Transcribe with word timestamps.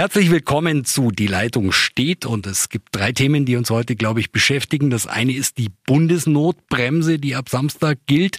Herzlich 0.00 0.30
willkommen 0.30 0.84
zu 0.84 1.10
Die 1.10 1.26
Leitung 1.26 1.72
steht 1.72 2.24
und 2.24 2.46
es 2.46 2.68
gibt 2.68 2.94
drei 2.94 3.10
Themen, 3.10 3.44
die 3.44 3.56
uns 3.56 3.68
heute, 3.68 3.96
glaube 3.96 4.20
ich, 4.20 4.30
beschäftigen. 4.30 4.90
Das 4.90 5.08
eine 5.08 5.32
ist 5.32 5.58
die 5.58 5.70
Bundesnotbremse, 5.86 7.18
die 7.18 7.34
ab 7.34 7.48
Samstag 7.48 7.98
gilt. 8.06 8.38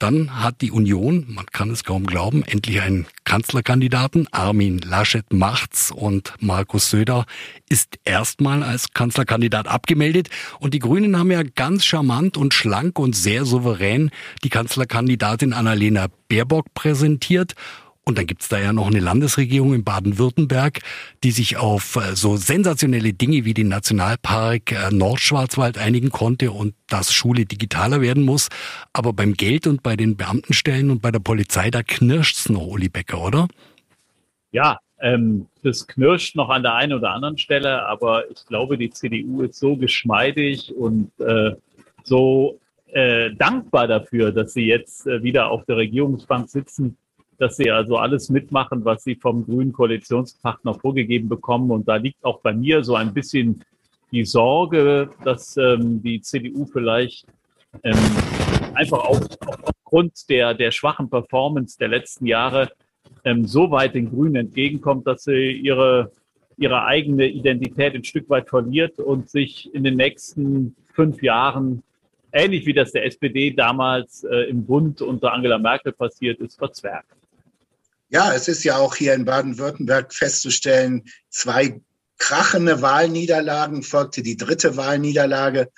Dann 0.00 0.42
hat 0.42 0.62
die 0.62 0.72
Union, 0.72 1.24
man 1.28 1.46
kann 1.46 1.70
es 1.70 1.84
kaum 1.84 2.08
glauben, 2.08 2.42
endlich 2.42 2.80
einen 2.80 3.06
Kanzlerkandidaten. 3.22 4.26
Armin 4.32 4.78
Laschet 4.78 5.32
macht's 5.32 5.92
und 5.92 6.34
Markus 6.40 6.90
Söder 6.90 7.24
ist 7.68 8.00
erstmal 8.04 8.64
als 8.64 8.92
Kanzlerkandidat 8.92 9.68
abgemeldet. 9.68 10.28
Und 10.58 10.74
die 10.74 10.80
Grünen 10.80 11.16
haben 11.16 11.30
ja 11.30 11.44
ganz 11.44 11.84
charmant 11.84 12.36
und 12.36 12.52
schlank 12.52 12.98
und 12.98 13.14
sehr 13.14 13.44
souverän 13.44 14.10
die 14.42 14.50
Kanzlerkandidatin 14.50 15.52
Annalena 15.52 16.08
Baerbock 16.28 16.74
präsentiert. 16.74 17.54
Und 18.08 18.18
dann 18.18 18.26
gibt's 18.26 18.48
da 18.48 18.60
ja 18.60 18.72
noch 18.72 18.86
eine 18.86 19.00
Landesregierung 19.00 19.74
in 19.74 19.82
Baden-Württemberg, 19.82 20.78
die 21.24 21.32
sich 21.32 21.56
auf 21.56 21.96
äh, 21.96 22.14
so 22.14 22.36
sensationelle 22.36 23.12
Dinge 23.12 23.44
wie 23.44 23.52
den 23.52 23.66
Nationalpark 23.66 24.70
äh, 24.70 24.94
Nordschwarzwald 24.94 25.76
einigen 25.76 26.10
konnte 26.10 26.52
und 26.52 26.74
dass 26.86 27.12
Schule 27.12 27.46
digitaler 27.46 28.00
werden 28.00 28.24
muss. 28.24 28.48
Aber 28.92 29.12
beim 29.12 29.34
Geld 29.34 29.66
und 29.66 29.82
bei 29.82 29.96
den 29.96 30.16
Beamtenstellen 30.16 30.90
und 30.92 31.02
bei 31.02 31.10
der 31.10 31.18
Polizei, 31.18 31.72
da 31.72 31.82
knirscht's 31.82 32.48
noch, 32.48 32.68
Uli 32.68 32.88
Becker, 32.88 33.24
oder? 33.24 33.48
Ja, 34.52 34.78
ähm, 35.00 35.48
das 35.64 35.88
knirscht 35.88 36.36
noch 36.36 36.48
an 36.48 36.62
der 36.62 36.74
einen 36.74 36.92
oder 36.92 37.10
anderen 37.10 37.38
Stelle, 37.38 37.86
aber 37.86 38.30
ich 38.30 38.46
glaube, 38.46 38.78
die 38.78 38.90
CDU 38.90 39.42
ist 39.42 39.58
so 39.58 39.76
geschmeidig 39.76 40.72
und 40.76 41.10
äh, 41.18 41.56
so 42.04 42.60
äh, 42.92 43.34
dankbar 43.34 43.88
dafür, 43.88 44.30
dass 44.30 44.52
sie 44.52 44.66
jetzt 44.66 45.08
äh, 45.08 45.24
wieder 45.24 45.50
auf 45.50 45.64
der 45.64 45.78
Regierungsbank 45.78 46.48
sitzen, 46.48 46.96
dass 47.38 47.56
sie 47.56 47.70
also 47.70 47.96
alles 47.96 48.30
mitmachen, 48.30 48.84
was 48.84 49.04
sie 49.04 49.14
vom 49.14 49.44
grünen 49.44 49.72
Koalitionspartner 49.72 50.74
vorgegeben 50.74 51.28
bekommen. 51.28 51.70
Und 51.70 51.88
da 51.88 51.96
liegt 51.96 52.24
auch 52.24 52.40
bei 52.40 52.52
mir 52.52 52.82
so 52.84 52.94
ein 52.94 53.12
bisschen 53.12 53.64
die 54.12 54.24
Sorge, 54.24 55.10
dass 55.24 55.56
ähm, 55.56 56.02
die 56.02 56.20
CDU 56.20 56.66
vielleicht 56.66 57.26
ähm, 57.82 57.98
einfach 58.74 59.04
auf, 59.04 59.20
aufgrund 59.64 60.28
der, 60.28 60.54
der 60.54 60.70
schwachen 60.70 61.10
Performance 61.10 61.78
der 61.78 61.88
letzten 61.88 62.26
Jahre 62.26 62.70
ähm, 63.24 63.46
so 63.46 63.70
weit 63.70 63.94
den 63.94 64.10
Grünen 64.10 64.36
entgegenkommt, 64.36 65.06
dass 65.06 65.24
sie 65.24 65.52
ihre, 65.52 66.12
ihre 66.56 66.84
eigene 66.84 67.26
Identität 67.26 67.94
ein 67.94 68.04
Stück 68.04 68.30
weit 68.30 68.48
verliert 68.48 68.98
und 68.98 69.28
sich 69.28 69.74
in 69.74 69.84
den 69.84 69.96
nächsten 69.96 70.76
fünf 70.92 71.22
Jahren 71.22 71.82
ähnlich 72.32 72.66
wie 72.66 72.72
das 72.74 72.92
der 72.92 73.04
SPD 73.04 73.50
damals 73.52 74.24
äh, 74.24 74.48
im 74.48 74.64
Bund 74.64 75.02
unter 75.02 75.32
Angela 75.32 75.58
Merkel 75.58 75.92
passiert 75.92 76.38
ist, 76.40 76.58
verzwergt. 76.58 77.16
Ja, 78.08 78.32
es 78.34 78.48
ist 78.48 78.64
ja 78.64 78.76
auch 78.76 78.94
hier 78.94 79.14
in 79.14 79.24
Baden-Württemberg 79.24 80.14
festzustellen, 80.14 81.04
zwei 81.28 81.80
krachende 82.18 82.80
Wahlniederlagen 82.80 83.82
folgte 83.82 84.22
die 84.22 84.36
dritte 84.36 84.76
Wahlniederlage. 84.76 85.70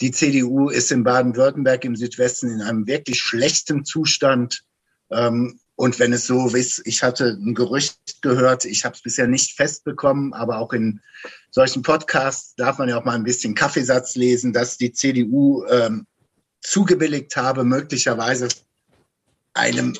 Die 0.00 0.12
CDU 0.12 0.68
ist 0.68 0.92
in 0.92 1.04
Baden-Württemberg 1.04 1.84
im 1.84 1.96
Südwesten 1.96 2.50
in 2.50 2.62
einem 2.62 2.86
wirklich 2.86 3.20
schlechten 3.20 3.84
Zustand. 3.84 4.62
Ähm, 5.10 5.58
und 5.74 5.98
wenn 5.98 6.12
es 6.12 6.26
so 6.26 6.48
ist, 6.48 6.82
ich 6.84 7.02
hatte 7.02 7.38
ein 7.40 7.54
Gerücht 7.54 8.20
gehört, 8.20 8.64
ich 8.64 8.84
habe 8.84 8.94
es 8.94 9.02
bisher 9.02 9.26
nicht 9.26 9.56
festbekommen, 9.56 10.32
aber 10.34 10.58
auch 10.58 10.72
in 10.72 11.00
solchen 11.50 11.82
Podcasts 11.82 12.54
darf 12.56 12.78
man 12.78 12.88
ja 12.88 12.98
auch 12.98 13.04
mal 13.04 13.14
ein 13.14 13.24
bisschen 13.24 13.54
Kaffeesatz 13.54 14.16
lesen, 14.16 14.52
dass 14.52 14.76
die 14.76 14.92
CDU 14.92 15.64
ähm, 15.66 16.06
zugebilligt 16.60 17.36
habe, 17.36 17.64
möglicherweise 17.64 18.48
einem 19.54 19.96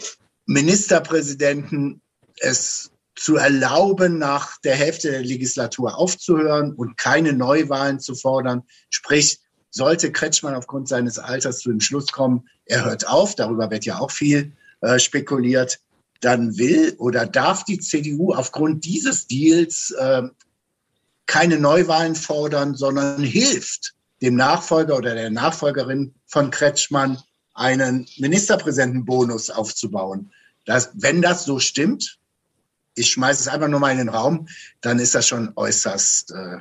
Ministerpräsidenten 0.49 2.01
es 2.41 2.91
zu 3.15 3.37
erlauben, 3.37 4.19
nach 4.19 4.59
der 4.63 4.75
Hälfte 4.75 5.11
der 5.11 5.23
Legislatur 5.23 5.99
aufzuhören 5.99 6.73
und 6.73 6.97
keine 6.97 7.35
Neuwahlen 7.35 8.01
zu 8.01 8.15
fordern. 8.15 8.63
Sprich, 8.89 9.41
sollte 9.71 10.11
Kretschmann 10.11 10.55
aufgrund 10.55 10.89
seines 10.89 11.19
Alters 11.19 11.59
zu 11.59 11.69
dem 11.69 11.81
Schluss 11.81 12.07
kommen, 12.07 12.49
er 12.65 12.87
hört 12.87 13.07
auf, 13.07 13.35
darüber 13.35 13.71
wird 13.71 13.85
ja 13.85 13.99
auch 13.99 14.11
viel 14.11 14.53
äh, 14.81 14.99
spekuliert, 14.99 15.81
dann 16.21 16.57
will 16.57 16.95
oder 16.99 17.27
darf 17.27 17.65
die 17.65 17.79
CDU 17.79 18.33
aufgrund 18.33 18.87
dieses 18.87 19.27
Deals 19.27 19.91
äh, 19.99 20.23
keine 21.27 21.59
Neuwahlen 21.59 22.15
fordern, 22.15 22.75
sondern 22.75 23.23
hilft 23.23 23.95
dem 24.23 24.35
Nachfolger 24.35 24.97
oder 24.97 25.15
der 25.15 25.31
Nachfolgerin 25.31 26.15
von 26.27 26.51
Kretschmann 26.51 27.19
einen 27.55 28.09
Ministerpräsidentenbonus 28.17 29.51
aufzubauen. 29.51 30.33
Das, 30.69 30.91
wenn 30.93 31.23
das 31.23 31.47
so 31.47 31.61
stimmt, 31.61 32.19
ich 32.95 33.11
schmeiße 33.13 33.41
es 33.41 33.49
einfach 33.49 33.69
nur 33.69 33.81
mal 33.81 33.91
in 33.93 33.97
den 33.97 34.11
Raum, 34.11 34.49
dann 34.83 34.99
ist 34.99 35.15
das 35.15 35.27
schon 35.27 35.51
äußerst 35.57 36.33
äh, 36.33 36.59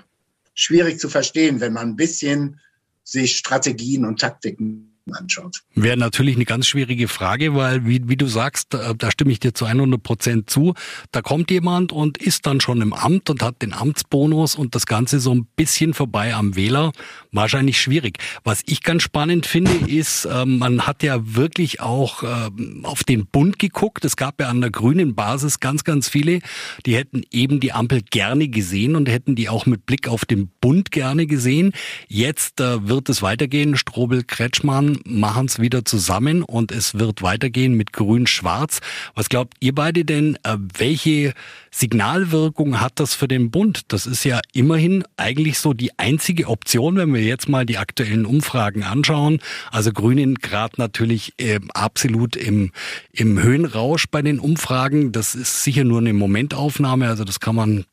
schwierig 0.53 0.97
zu 0.97 1.09
verstehen, 1.09 1.59
wenn 1.59 1.73
man 1.73 1.89
ein 1.89 1.95
bisschen 1.97 2.61
sich 3.03 3.37
Strategien 3.37 4.05
und 4.05 4.21
Taktiken 4.21 4.96
anschaut. 5.13 5.61
Wäre 5.75 5.97
natürlich 5.97 6.35
eine 6.35 6.45
ganz 6.45 6.67
schwierige 6.67 7.07
Frage, 7.07 7.55
weil 7.55 7.85
wie, 7.85 8.07
wie 8.07 8.17
du 8.17 8.27
sagst, 8.27 8.73
da, 8.73 8.93
da 8.93 9.11
stimme 9.11 9.31
ich 9.31 9.39
dir 9.39 9.53
zu 9.53 9.65
100 9.65 10.01
Prozent 10.01 10.49
zu. 10.49 10.73
Da 11.11 11.21
kommt 11.21 11.51
jemand 11.51 11.91
und 11.91 12.17
ist 12.17 12.45
dann 12.45 12.61
schon 12.61 12.81
im 12.81 12.93
Amt 12.93 13.29
und 13.29 13.43
hat 13.43 13.61
den 13.61 13.73
Amtsbonus 13.73 14.55
und 14.55 14.75
das 14.75 14.85
Ganze 14.85 15.19
so 15.19 15.33
ein 15.33 15.47
bisschen 15.55 15.93
vorbei 15.93 16.33
am 16.33 16.55
Wähler. 16.55 16.91
Wahrscheinlich 17.31 17.79
schwierig. 17.79 18.19
Was 18.43 18.63
ich 18.65 18.81
ganz 18.81 19.03
spannend 19.03 19.45
finde, 19.45 19.71
ist, 19.87 20.25
äh, 20.25 20.45
man 20.45 20.87
hat 20.87 21.03
ja 21.03 21.35
wirklich 21.35 21.81
auch 21.81 22.23
äh, 22.23 22.49
auf 22.83 23.03
den 23.03 23.27
Bund 23.27 23.59
geguckt. 23.59 24.05
Es 24.05 24.15
gab 24.15 24.39
ja 24.39 24.49
an 24.49 24.61
der 24.61 24.71
grünen 24.71 25.15
Basis 25.15 25.59
ganz, 25.59 25.83
ganz 25.83 26.09
viele, 26.09 26.39
die 26.85 26.95
hätten 26.95 27.23
eben 27.31 27.59
die 27.59 27.71
Ampel 27.71 28.01
gerne 28.01 28.47
gesehen 28.47 28.95
und 28.95 29.09
hätten 29.09 29.35
die 29.35 29.49
auch 29.49 29.65
mit 29.65 29.85
Blick 29.85 30.07
auf 30.07 30.25
den 30.25 30.49
Bund 30.61 30.91
gerne 30.91 31.27
gesehen. 31.27 31.73
Jetzt 32.07 32.59
äh, 32.59 32.87
wird 32.87 33.09
es 33.09 33.21
weitergehen. 33.21 33.77
Strobel, 33.77 34.23
Kretschmann, 34.23 34.96
machen 35.05 35.45
es 35.45 35.59
wieder 35.59 35.85
zusammen 35.85 36.43
und 36.43 36.71
es 36.71 36.95
wird 36.95 37.21
weitergehen 37.21 37.73
mit 37.73 37.93
Grün-Schwarz. 37.93 38.79
Was 39.15 39.29
glaubt 39.29 39.55
ihr 39.59 39.73
beide 39.73 40.05
denn, 40.05 40.37
äh, 40.43 40.57
welche 40.77 41.33
Signalwirkung 41.71 42.81
hat 42.81 42.99
das 42.99 43.13
für 43.13 43.27
den 43.27 43.51
Bund? 43.51 43.81
Das 43.89 44.05
ist 44.05 44.23
ja 44.23 44.39
immerhin 44.53 45.03
eigentlich 45.17 45.59
so 45.59 45.73
die 45.73 45.97
einzige 45.97 46.47
Option, 46.47 46.95
wenn 46.95 47.13
wir 47.13 47.21
jetzt 47.21 47.49
mal 47.49 47.65
die 47.65 47.77
aktuellen 47.77 48.25
Umfragen 48.25 48.83
anschauen. 48.83 49.39
Also 49.71 49.91
Grünen 49.91 50.35
gerade 50.35 50.75
natürlich 50.77 51.33
äh, 51.37 51.59
absolut 51.73 52.35
im, 52.35 52.71
im 53.11 53.41
Höhenrausch 53.41 54.05
bei 54.09 54.21
den 54.21 54.39
Umfragen. 54.39 55.11
Das 55.11 55.35
ist 55.35 55.63
sicher 55.63 55.83
nur 55.83 55.99
eine 55.99 56.13
Momentaufnahme, 56.13 57.07
also 57.07 57.23
das 57.23 57.39
kann 57.39 57.55
man 57.55 57.85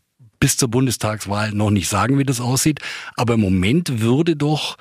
bis 0.45 0.59
zur 0.59 0.69
Bundestagswahl 0.69 1.53
noch 1.53 1.71
nicht 1.71 1.89
sagen, 1.89 2.19
wie 2.19 2.25
das 2.25 2.41
aussieht. 2.41 2.81
Aber 3.17 3.35
im 3.35 3.41
Moment 3.41 4.01
würde 4.01 4.37
doch 4.37 4.77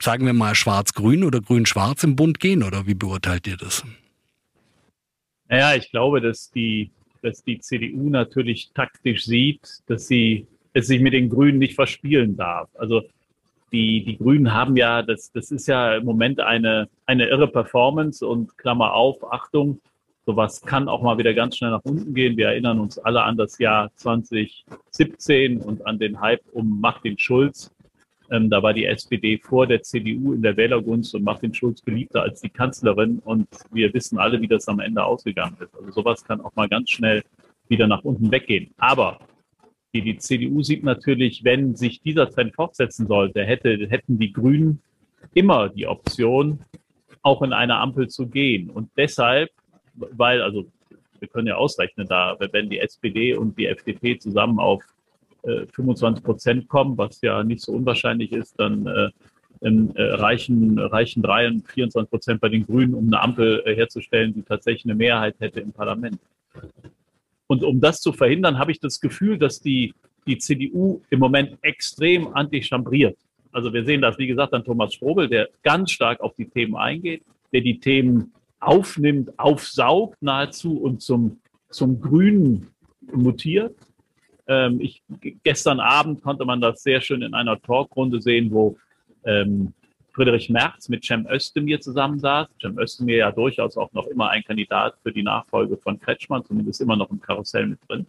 sagen 0.00 0.26
wir 0.26 0.32
mal, 0.32 0.54
schwarz-grün 0.54 1.24
oder 1.24 1.40
grün-schwarz 1.40 2.04
im 2.04 2.16
Bund 2.16 2.40
gehen? 2.40 2.62
Oder 2.62 2.86
wie 2.86 2.94
beurteilt 2.94 3.46
ihr 3.46 3.56
das? 3.56 3.84
Naja, 5.48 5.74
ich 5.74 5.90
glaube, 5.90 6.20
dass 6.20 6.50
die, 6.50 6.90
dass 7.22 7.44
die 7.44 7.60
CDU 7.60 8.10
natürlich 8.10 8.70
taktisch 8.74 9.24
sieht, 9.24 9.82
dass 9.86 10.06
sie 10.06 10.46
es 10.72 10.88
sich 10.88 11.00
mit 11.00 11.12
den 11.12 11.30
Grünen 11.30 11.58
nicht 11.58 11.74
verspielen 11.74 12.36
darf. 12.36 12.68
Also 12.74 13.02
die, 13.72 14.04
die 14.04 14.18
Grünen 14.18 14.52
haben 14.52 14.76
ja, 14.76 15.02
das, 15.02 15.32
das 15.32 15.50
ist 15.50 15.66
ja 15.66 15.96
im 15.96 16.04
Moment 16.04 16.40
eine, 16.40 16.88
eine 17.06 17.26
irre 17.28 17.48
Performance 17.48 18.26
und 18.26 18.56
Klammer 18.58 18.92
auf, 18.92 19.32
Achtung, 19.32 19.80
sowas 20.26 20.62
kann 20.62 20.88
auch 20.88 21.02
mal 21.02 21.18
wieder 21.18 21.34
ganz 21.34 21.56
schnell 21.56 21.70
nach 21.70 21.84
unten 21.84 22.14
gehen. 22.14 22.36
Wir 22.36 22.48
erinnern 22.48 22.80
uns 22.80 22.98
alle 22.98 23.22
an 23.22 23.36
das 23.36 23.58
Jahr 23.58 23.90
2017 23.96 25.58
und 25.58 25.86
an 25.86 25.98
den 25.98 26.20
Hype 26.20 26.42
um 26.52 26.80
Martin 26.80 27.18
Schulz. 27.18 27.70
Ähm, 28.30 28.50
da 28.50 28.62
war 28.62 28.72
die 28.72 28.86
SPD 28.86 29.38
vor 29.38 29.66
der 29.66 29.82
CDU 29.82 30.32
in 30.32 30.42
der 30.42 30.56
Wählergunst 30.56 31.14
und 31.14 31.24
Martin 31.24 31.54
Schulz 31.54 31.82
beliebter 31.82 32.22
als 32.22 32.40
die 32.40 32.48
Kanzlerin. 32.48 33.18
Und 33.18 33.48
wir 33.72 33.92
wissen 33.92 34.18
alle, 34.18 34.40
wie 34.40 34.48
das 34.48 34.68
am 34.68 34.80
Ende 34.80 35.04
ausgegangen 35.04 35.56
ist. 35.60 35.74
Also 35.74 35.90
sowas 35.90 36.24
kann 36.24 36.40
auch 36.40 36.54
mal 36.54 36.68
ganz 36.68 36.90
schnell 36.90 37.22
wieder 37.68 37.86
nach 37.86 38.02
unten 38.02 38.30
weggehen. 38.30 38.72
Aber 38.78 39.18
die, 39.94 40.02
die 40.02 40.18
CDU 40.18 40.62
sieht 40.62 40.82
natürlich, 40.82 41.44
wenn 41.44 41.76
sich 41.76 42.00
dieser 42.00 42.28
Trend 42.30 42.54
fortsetzen 42.54 43.06
sollte, 43.06 43.44
hätte, 43.44 43.86
hätten 43.88 44.18
die 44.18 44.32
Grünen 44.32 44.82
immer 45.34 45.68
die 45.68 45.86
Option, 45.86 46.64
auch 47.22 47.42
in 47.42 47.52
eine 47.52 47.76
Ampel 47.76 48.08
zu 48.08 48.26
gehen. 48.26 48.70
Und 48.70 48.90
deshalb, 48.96 49.50
weil, 49.94 50.42
also 50.42 50.66
wir 51.18 51.28
können 51.28 51.46
ja 51.46 51.56
ausrechnen, 51.56 52.06
da, 52.06 52.36
wenn 52.52 52.68
die 52.68 52.80
SPD 52.80 53.34
und 53.34 53.58
die 53.58 53.66
FDP 53.66 54.18
zusammen 54.18 54.58
auf 54.58 54.82
25 55.72 56.22
äh, 56.22 56.24
Prozent 56.24 56.68
kommen, 56.68 56.96
was 56.98 57.20
ja 57.20 57.42
nicht 57.44 57.62
so 57.62 57.72
unwahrscheinlich 57.72 58.32
ist, 58.32 58.58
dann 58.58 58.86
äh, 58.86 59.10
äh, 59.60 60.02
reichen, 60.02 60.78
reichen 60.78 61.22
3 61.22 61.48
und 61.48 61.68
24 61.68 62.10
Prozent 62.10 62.40
bei 62.40 62.48
den 62.48 62.66
Grünen, 62.66 62.94
um 62.94 63.06
eine 63.06 63.20
Ampel 63.20 63.62
äh, 63.64 63.74
herzustellen, 63.74 64.34
die 64.34 64.42
tatsächlich 64.42 64.84
eine 64.84 64.94
Mehrheit 64.94 65.36
hätte 65.40 65.60
im 65.60 65.72
Parlament. 65.72 66.18
Und 67.46 67.62
um 67.62 67.80
das 67.80 68.00
zu 68.00 68.12
verhindern, 68.12 68.58
habe 68.58 68.72
ich 68.72 68.80
das 68.80 69.00
Gefühl, 69.00 69.38
dass 69.38 69.60
die, 69.60 69.94
die 70.26 70.38
CDU 70.38 71.02
im 71.10 71.18
Moment 71.18 71.58
extrem 71.62 72.34
antichambriert. 72.34 73.16
Also 73.52 73.72
wir 73.72 73.84
sehen 73.84 74.02
das, 74.02 74.18
wie 74.18 74.26
gesagt, 74.26 74.52
an 74.52 74.64
Thomas 74.64 74.94
Strobel, 74.94 75.28
der 75.28 75.48
ganz 75.62 75.92
stark 75.92 76.20
auf 76.20 76.34
die 76.34 76.48
Themen 76.48 76.76
eingeht, 76.76 77.22
der 77.52 77.60
die 77.60 77.78
Themen 77.78 78.32
aufnimmt, 78.60 79.38
aufsaugt 79.38 80.20
nahezu 80.22 80.78
und 80.78 81.02
zum, 81.02 81.38
zum 81.70 82.00
Grünen 82.00 82.68
mutiert 83.12 83.76
Ähm, 84.46 84.80
ich, 84.80 85.02
gestern 85.42 85.80
Abend 85.80 86.22
konnte 86.22 86.44
man 86.44 86.60
das 86.60 86.82
sehr 86.82 87.00
schön 87.00 87.22
in 87.22 87.34
einer 87.34 87.60
Talkrunde 87.60 88.20
sehen, 88.20 88.50
wo 88.50 88.76
ähm, 89.24 89.72
Friedrich 90.12 90.48
Merz 90.48 90.88
mit 90.88 91.04
Cem 91.04 91.26
Özdemir 91.26 91.80
zusammensaß. 91.80 92.48
Cem 92.60 92.78
Özdemir 92.78 93.16
ja 93.16 93.32
durchaus 93.32 93.76
auch 93.76 93.92
noch 93.92 94.06
immer 94.06 94.30
ein 94.30 94.44
Kandidat 94.44 94.94
für 95.02 95.12
die 95.12 95.22
Nachfolge 95.22 95.76
von 95.76 95.98
Kretschmann, 95.98 96.44
zumindest 96.44 96.80
immer 96.80 96.96
noch 96.96 97.10
im 97.10 97.20
Karussell 97.20 97.66
mit 97.66 97.78
drin. 97.88 98.06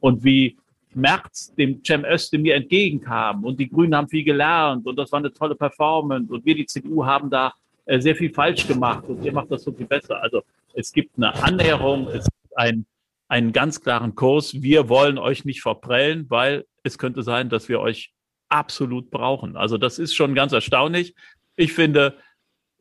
Und 0.00 0.24
wie 0.24 0.56
Merz 0.94 1.54
dem 1.54 1.84
Cem 1.84 2.04
Özdemir 2.04 2.56
entgegenkam 2.56 3.44
und 3.44 3.60
die 3.60 3.68
Grünen 3.68 3.94
haben 3.94 4.08
viel 4.08 4.24
gelernt 4.24 4.86
und 4.86 4.96
das 4.96 5.12
war 5.12 5.20
eine 5.20 5.32
tolle 5.32 5.54
Performance 5.54 6.32
und 6.32 6.44
wir, 6.44 6.54
die 6.54 6.66
CDU, 6.66 7.04
haben 7.04 7.30
da 7.30 7.52
äh, 7.86 8.00
sehr 8.00 8.16
viel 8.16 8.32
falsch 8.32 8.66
gemacht 8.66 9.04
und 9.06 9.24
ihr 9.24 9.32
macht 9.32 9.50
das 9.52 9.62
so 9.62 9.72
viel 9.72 9.86
besser. 9.86 10.20
Also 10.20 10.42
es 10.74 10.92
gibt 10.92 11.16
eine 11.16 11.32
Annäherung, 11.42 12.08
es 12.08 12.24
gibt 12.24 12.58
ein, 12.58 12.84
einen 13.30 13.52
ganz 13.52 13.80
klaren 13.80 14.16
Kurs. 14.16 14.54
Wir 14.54 14.88
wollen 14.88 15.16
euch 15.16 15.44
nicht 15.44 15.62
verprellen, 15.62 16.26
weil 16.28 16.66
es 16.82 16.98
könnte 16.98 17.22
sein, 17.22 17.48
dass 17.48 17.68
wir 17.68 17.78
euch 17.78 18.12
absolut 18.48 19.10
brauchen. 19.10 19.56
Also 19.56 19.78
das 19.78 20.00
ist 20.00 20.14
schon 20.14 20.34
ganz 20.34 20.52
erstaunlich. 20.52 21.14
Ich 21.54 21.72
finde, 21.72 22.18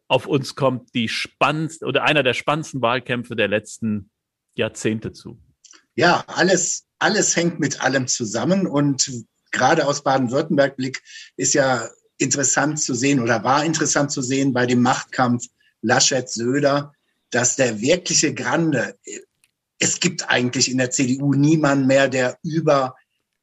auf 0.07 0.25
uns 0.25 0.55
kommt 0.55 0.95
die 0.95 1.07
spannendste 1.07 1.85
oder 1.85 2.03
einer 2.03 2.23
der 2.23 2.33
spannendsten 2.33 2.81
Wahlkämpfe 2.81 3.35
der 3.35 3.47
letzten 3.47 4.09
Jahrzehnte 4.55 5.11
zu. 5.11 5.39
Ja, 5.95 6.23
alles, 6.25 6.87
alles 6.97 7.35
hängt 7.35 7.59
mit 7.59 7.83
allem 7.83 8.07
zusammen 8.07 8.65
und 8.65 9.11
gerade 9.51 9.85
aus 9.85 10.03
Baden-Württemberg-Blick 10.03 11.03
ist 11.37 11.53
ja 11.53 11.87
interessant 12.17 12.79
zu 12.79 12.95
sehen 12.95 13.19
oder 13.19 13.43
war 13.43 13.63
interessant 13.63 14.11
zu 14.11 14.23
sehen 14.23 14.51
bei 14.51 14.65
dem 14.65 14.81
Machtkampf 14.81 15.45
Laschet-Söder, 15.81 16.91
dass 17.29 17.55
der 17.55 17.79
wirkliche 17.79 18.33
Grande, 18.33 18.95
es 19.79 19.99
gibt 19.99 20.29
eigentlich 20.29 20.69
in 20.69 20.77
der 20.77 20.91
CDU 20.91 21.33
niemand 21.33 21.87
mehr, 21.87 22.09
der 22.09 22.37
über 22.43 22.95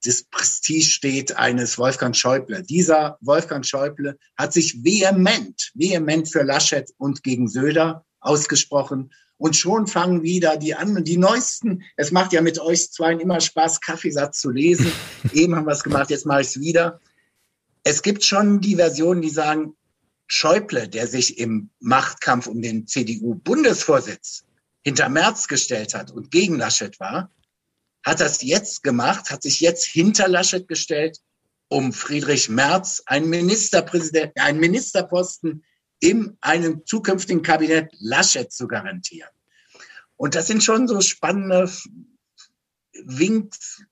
das 0.04 0.24
Prestige 0.24 0.84
steht 0.84 1.36
eines 1.36 1.78
Wolfgang 1.78 2.14
Schäuble. 2.14 2.62
Dieser 2.62 3.18
Wolfgang 3.22 3.64
Schäuble 3.64 4.18
hat 4.36 4.52
sich 4.52 4.84
vehement, 4.84 5.72
vehement 5.74 6.30
für 6.30 6.42
Laschet 6.42 6.92
und 6.98 7.22
gegen 7.22 7.48
Söder 7.48 8.04
ausgesprochen. 8.20 9.12
Und 9.38 9.56
schon 9.56 9.86
fangen 9.86 10.22
wieder 10.22 10.56
die 10.56 10.74
an, 10.74 11.02
die 11.04 11.16
neuesten. 11.16 11.82
Es 11.96 12.12
macht 12.12 12.32
ja 12.32 12.40
mit 12.40 12.58
euch 12.58 12.90
zwei 12.92 13.12
immer 13.12 13.40
Spaß, 13.40 13.80
Kaffeesatz 13.80 14.38
zu 14.40 14.50
lesen. 14.50 14.92
Eben 15.32 15.56
haben 15.56 15.66
wir 15.66 15.72
es 15.72 15.82
gemacht, 15.82 16.10
jetzt 16.10 16.26
mache 16.26 16.42
ich 16.42 16.48
es 16.48 16.60
wieder. 16.60 17.00
Es 17.82 18.02
gibt 18.02 18.24
schon 18.24 18.60
die 18.60 18.76
Versionen, 18.76 19.22
die 19.22 19.30
sagen, 19.30 19.74
Schäuble, 20.28 20.88
der 20.88 21.06
sich 21.06 21.38
im 21.38 21.70
Machtkampf 21.80 22.46
um 22.46 22.60
den 22.60 22.86
CDU-Bundesvorsitz 22.86 24.45
hinter 24.86 25.08
Merz 25.08 25.48
gestellt 25.48 25.94
hat 25.94 26.12
und 26.12 26.30
gegen 26.30 26.58
Laschet 26.58 27.00
war, 27.00 27.32
hat 28.04 28.20
das 28.20 28.40
jetzt 28.42 28.84
gemacht, 28.84 29.32
hat 29.32 29.42
sich 29.42 29.58
jetzt 29.58 29.84
hinter 29.84 30.28
Laschet 30.28 30.68
gestellt, 30.68 31.18
um 31.66 31.92
Friedrich 31.92 32.48
Merz 32.48 33.02
einen 33.06 33.28
Ministerpräsident, 33.28 34.38
einen 34.38 34.60
Ministerposten 34.60 35.64
in 35.98 36.38
einem 36.40 36.86
zukünftigen 36.86 37.42
Kabinett 37.42 37.92
Laschet 37.98 38.52
zu 38.52 38.68
garantieren. 38.68 39.30
Und 40.14 40.36
das 40.36 40.46
sind 40.46 40.62
schon 40.62 40.86
so 40.86 41.00
spannende 41.00 41.68
Winks, 42.92 43.82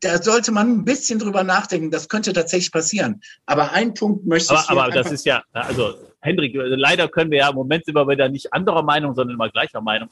da 0.00 0.20
sollte 0.20 0.50
man 0.50 0.70
ein 0.70 0.84
bisschen 0.84 1.20
drüber 1.20 1.44
nachdenken. 1.44 1.92
Das 1.92 2.08
könnte 2.08 2.32
tatsächlich 2.32 2.72
passieren. 2.72 3.22
Aber 3.46 3.70
ein 3.70 3.94
Punkt 3.94 4.26
möchte 4.26 4.52
ich. 4.52 4.60
Aber, 4.68 4.82
aber 4.86 4.92
das 4.92 5.12
ist 5.12 5.24
ja, 5.26 5.44
also 5.52 5.96
Hendrik, 6.24 6.54
leider 6.54 7.08
können 7.08 7.30
wir 7.30 7.38
ja 7.38 7.50
im 7.50 7.54
Moment 7.54 7.86
immer 7.86 8.08
wieder 8.08 8.28
nicht 8.28 8.52
anderer 8.52 8.82
Meinung, 8.82 9.14
sondern 9.14 9.34
immer 9.34 9.50
gleicher 9.50 9.80
Meinung. 9.80 10.08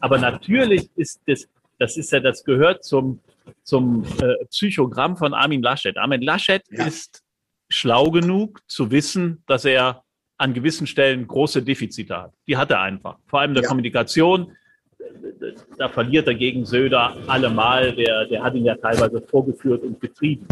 Aber 0.00 0.18
natürlich 0.18 0.88
ist 0.96 1.20
das, 1.26 1.48
das 1.78 1.96
ist 1.96 2.10
ja, 2.12 2.20
das 2.20 2.42
gehört 2.44 2.82
zum, 2.84 3.20
zum 3.62 4.04
äh, 4.22 4.44
Psychogramm 4.46 5.16
von 5.16 5.34
Armin 5.34 5.62
Laschet. 5.62 5.96
Armin 5.98 6.22
Laschet 6.22 6.62
ja. 6.70 6.86
ist 6.86 7.22
schlau 7.68 8.10
genug 8.10 8.60
zu 8.66 8.90
wissen, 8.90 9.42
dass 9.46 9.64
er 9.64 10.02
an 10.38 10.54
gewissen 10.54 10.86
Stellen 10.86 11.26
große 11.26 11.62
Defizite 11.62 12.16
hat. 12.16 12.32
Die 12.46 12.56
hat 12.56 12.70
er 12.70 12.80
einfach. 12.80 13.18
Vor 13.26 13.40
allem 13.40 13.50
in 13.50 13.54
der 13.56 13.64
ja. 13.64 13.68
Kommunikation 13.68 14.56
da 15.78 15.88
verliert 15.88 16.26
er 16.28 16.34
gegen 16.34 16.64
Söder 16.64 17.16
allemal. 17.26 17.94
Der, 17.94 18.26
der 18.26 18.42
hat 18.42 18.54
ihn 18.54 18.64
ja 18.64 18.74
teilweise 18.76 19.20
vorgeführt 19.20 19.82
und 19.82 20.00
getrieben. 20.00 20.46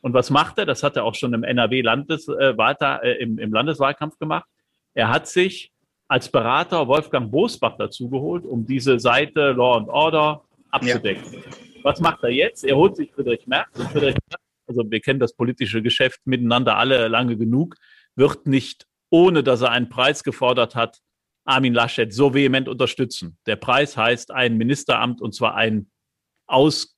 Und 0.00 0.14
was 0.14 0.30
macht 0.30 0.58
er? 0.58 0.66
Das 0.66 0.82
hat 0.82 0.96
er 0.96 1.04
auch 1.04 1.14
schon 1.14 1.34
im 1.34 1.42
NRW-Landes, 1.42 2.28
äh, 2.28 2.54
äh, 2.54 3.22
im, 3.22 3.38
im 3.38 3.52
Landeswahlkampf 3.52 4.18
gemacht. 4.18 4.48
Er 4.94 5.08
hat 5.08 5.28
sich 5.28 5.72
als 6.08 6.30
Berater 6.30 6.88
Wolfgang 6.88 7.30
Bosbach 7.30 7.76
dazugeholt, 7.76 8.44
um 8.44 8.66
diese 8.66 8.98
Seite 8.98 9.52
Law 9.52 9.76
and 9.76 9.88
Order 9.88 10.44
abzudecken. 10.70 11.32
Ja. 11.32 11.40
Was 11.82 12.00
macht 12.00 12.22
er 12.24 12.30
jetzt? 12.30 12.64
Er 12.64 12.76
holt 12.76 12.96
sich 12.96 13.12
Friedrich 13.12 13.46
Merz. 13.46 13.68
Und 13.78 13.90
Friedrich 13.90 14.16
Merz, 14.28 14.42
also 14.66 14.90
wir 14.90 15.00
kennen 15.00 15.20
das 15.20 15.34
politische 15.34 15.82
Geschäft 15.82 16.20
miteinander 16.24 16.76
alle 16.76 17.08
lange 17.08 17.36
genug, 17.36 17.76
wird 18.16 18.46
nicht, 18.46 18.86
ohne 19.10 19.42
dass 19.42 19.62
er 19.62 19.70
einen 19.70 19.88
Preis 19.88 20.24
gefordert 20.24 20.74
hat, 20.74 21.00
Armin 21.44 21.74
Laschet 21.74 22.12
so 22.12 22.34
vehement 22.34 22.68
unterstützen. 22.68 23.38
Der 23.46 23.56
Preis 23.56 23.96
heißt 23.96 24.30
ein 24.30 24.56
Ministeramt 24.56 25.20
und 25.20 25.34
zwar 25.34 25.54
ein 25.54 25.90
aus, 26.46 26.96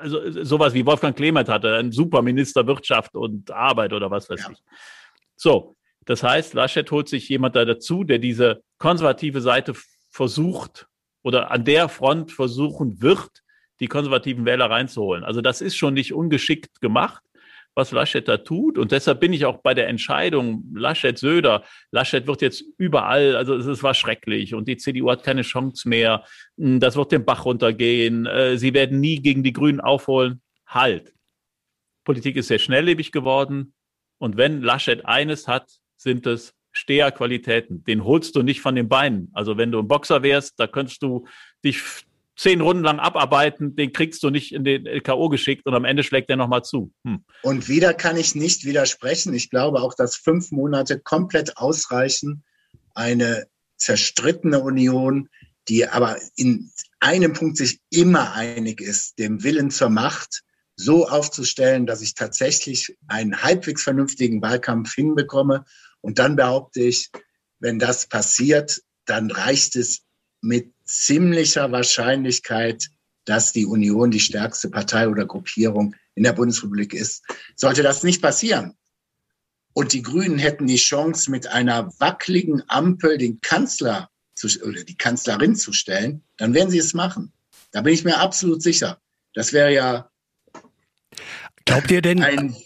also 0.00 0.44
sowas 0.44 0.74
wie 0.74 0.84
Wolfgang 0.84 1.16
Clement 1.16 1.48
hatte, 1.48 1.76
ein 1.76 1.92
Superminister 1.92 2.66
Wirtschaft 2.66 3.14
und 3.14 3.50
Arbeit 3.50 3.92
oder 3.92 4.10
was 4.10 4.28
weiß 4.28 4.40
ja. 4.40 4.50
ich. 4.50 4.62
So, 5.36 5.74
das 6.04 6.22
heißt, 6.22 6.54
Laschet 6.54 6.90
holt 6.90 7.08
sich 7.08 7.28
jemand 7.28 7.56
da 7.56 7.64
dazu, 7.64 8.04
der 8.04 8.18
diese 8.18 8.62
konservative 8.78 9.40
Seite 9.40 9.74
versucht 10.10 10.86
oder 11.22 11.50
an 11.50 11.64
der 11.64 11.88
Front 11.88 12.32
versuchen 12.32 13.00
wird, 13.00 13.30
die 13.80 13.86
konservativen 13.86 14.44
Wähler 14.44 14.70
reinzuholen. 14.70 15.24
Also 15.24 15.40
das 15.40 15.60
ist 15.60 15.76
schon 15.76 15.94
nicht 15.94 16.12
ungeschickt 16.12 16.80
gemacht 16.80 17.22
was 17.74 17.90
Laschet 17.90 18.26
da 18.26 18.36
tut. 18.36 18.78
Und 18.78 18.92
deshalb 18.92 19.20
bin 19.20 19.32
ich 19.32 19.44
auch 19.44 19.58
bei 19.58 19.74
der 19.74 19.88
Entscheidung 19.88 20.64
Laschet-Söder. 20.74 21.64
Laschet 21.90 22.26
wird 22.26 22.42
jetzt 22.42 22.64
überall, 22.78 23.36
also 23.36 23.54
es 23.56 23.82
war 23.82 23.94
schrecklich 23.94 24.54
und 24.54 24.68
die 24.68 24.76
CDU 24.76 25.10
hat 25.10 25.22
keine 25.22 25.42
Chance 25.42 25.88
mehr. 25.88 26.24
Hm, 26.58 26.80
das 26.80 26.96
wird 26.96 27.12
den 27.12 27.24
Bach 27.24 27.44
runtergehen. 27.44 28.26
Äh, 28.26 28.58
sie 28.58 28.74
werden 28.74 29.00
nie 29.00 29.20
gegen 29.20 29.42
die 29.42 29.52
Grünen 29.52 29.80
aufholen. 29.80 30.42
Halt. 30.66 31.12
Politik 32.04 32.36
ist 32.36 32.48
sehr 32.48 32.58
schnelllebig 32.58 33.12
geworden. 33.12 33.74
Und 34.18 34.36
wenn 34.36 34.62
Laschet 34.62 35.06
eines 35.06 35.48
hat, 35.48 35.70
sind 35.96 36.26
es 36.26 36.54
Steherqualitäten. 36.72 37.84
Den 37.84 38.04
holst 38.04 38.34
du 38.34 38.42
nicht 38.42 38.60
von 38.60 38.74
den 38.74 38.88
Beinen. 38.88 39.30
Also 39.34 39.56
wenn 39.56 39.70
du 39.70 39.78
ein 39.78 39.88
Boxer 39.88 40.22
wärst, 40.22 40.58
da 40.58 40.66
könntest 40.66 41.02
du 41.02 41.26
dich 41.64 41.82
zehn 42.42 42.60
Runden 42.60 42.82
lang 42.82 42.98
abarbeiten, 42.98 43.76
den 43.76 43.92
kriegst 43.92 44.22
du 44.24 44.30
nicht 44.30 44.52
in 44.52 44.64
den 44.64 45.02
K.O. 45.02 45.28
geschickt 45.28 45.64
und 45.66 45.74
am 45.74 45.84
Ende 45.84 46.02
schlägt 46.02 46.28
er 46.28 46.36
nochmal 46.36 46.64
zu. 46.64 46.92
Hm. 47.04 47.24
Und 47.42 47.68
wieder 47.68 47.94
kann 47.94 48.16
ich 48.16 48.34
nicht 48.34 48.64
widersprechen. 48.64 49.32
Ich 49.32 49.48
glaube 49.48 49.80
auch, 49.80 49.94
dass 49.94 50.16
fünf 50.16 50.50
Monate 50.50 50.98
komplett 50.98 51.56
ausreichen. 51.56 52.42
Eine 52.94 53.46
zerstrittene 53.76 54.58
Union, 54.58 55.28
die 55.68 55.86
aber 55.86 56.18
in 56.34 56.72
einem 56.98 57.32
Punkt 57.32 57.56
sich 57.56 57.80
immer 57.90 58.32
einig 58.32 58.80
ist, 58.80 59.20
dem 59.20 59.44
Willen 59.44 59.70
zur 59.70 59.90
Macht 59.90 60.42
so 60.74 61.06
aufzustellen, 61.08 61.86
dass 61.86 62.02
ich 62.02 62.14
tatsächlich 62.14 62.96
einen 63.06 63.40
halbwegs 63.40 63.84
vernünftigen 63.84 64.42
Wahlkampf 64.42 64.94
hinbekomme. 64.94 65.64
Und 66.00 66.18
dann 66.18 66.34
behaupte 66.34 66.80
ich, 66.80 67.10
wenn 67.60 67.78
das 67.78 68.08
passiert, 68.08 68.80
dann 69.04 69.30
reicht 69.30 69.76
es 69.76 70.02
mit 70.42 70.72
ziemlicher 70.84 71.72
Wahrscheinlichkeit, 71.72 72.88
dass 73.24 73.52
die 73.52 73.66
Union 73.66 74.10
die 74.10 74.20
stärkste 74.20 74.68
Partei 74.68 75.08
oder 75.08 75.24
Gruppierung 75.24 75.94
in 76.14 76.24
der 76.24 76.32
Bundesrepublik 76.32 76.92
ist. 76.92 77.24
Sollte 77.56 77.82
das 77.82 78.02
nicht 78.02 78.20
passieren 78.20 78.76
und 79.74 79.92
die 79.92 80.02
Grünen 80.02 80.38
hätten 80.38 80.66
die 80.66 80.76
Chance, 80.76 81.30
mit 81.30 81.46
einer 81.46 81.92
wackeligen 81.98 82.62
Ampel 82.68 83.18
den 83.18 83.40
Kanzler 83.40 84.10
zu, 84.34 84.48
oder 84.62 84.84
die 84.84 84.96
Kanzlerin 84.96 85.56
zu 85.56 85.72
stellen, 85.72 86.22
dann 86.36 86.54
werden 86.54 86.70
sie 86.70 86.78
es 86.78 86.94
machen. 86.94 87.32
Da 87.70 87.80
bin 87.80 87.94
ich 87.94 88.04
mir 88.04 88.18
absolut 88.18 88.62
sicher. 88.62 89.00
Das 89.34 89.52
wäre 89.52 89.72
ja 89.72 90.08
Glaubt 91.64 91.90
ihr 91.90 92.02
denn? 92.02 92.22
Ein, 92.22 92.56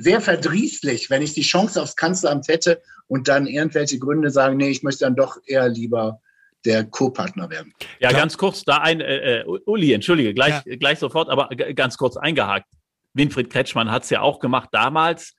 sehr 0.00 0.20
verdrießlich, 0.20 1.10
wenn 1.10 1.22
ich 1.22 1.32
die 1.32 1.42
Chance 1.42 1.80
aufs 1.80 1.96
Kanzleramt 1.96 2.48
hätte 2.48 2.82
und 3.06 3.28
dann 3.28 3.46
irgendwelche 3.46 3.98
Gründe 3.98 4.30
sagen, 4.30 4.56
nee, 4.56 4.68
ich 4.68 4.82
möchte 4.82 5.04
dann 5.04 5.14
doch 5.14 5.38
eher 5.46 5.68
lieber 5.68 6.20
der 6.66 6.84
Co-Partner 6.84 7.48
werden. 7.48 7.72
Ja, 8.00 8.08
Klar. 8.08 8.22
ganz 8.22 8.36
kurz, 8.36 8.64
da 8.64 8.78
ein, 8.78 9.00
äh, 9.00 9.40
äh, 9.40 9.44
Uli, 9.44 9.92
entschuldige, 9.92 10.34
gleich, 10.34 10.62
ja. 10.66 10.76
gleich 10.76 10.98
sofort, 10.98 11.28
aber 11.30 11.48
ganz 11.48 11.96
kurz 11.96 12.16
eingehakt. 12.16 12.66
Winfried 13.14 13.48
Kretschmann 13.48 13.90
hat 13.90 14.04
es 14.04 14.10
ja 14.10 14.20
auch 14.20 14.40
gemacht 14.40 14.68
damals, 14.72 15.34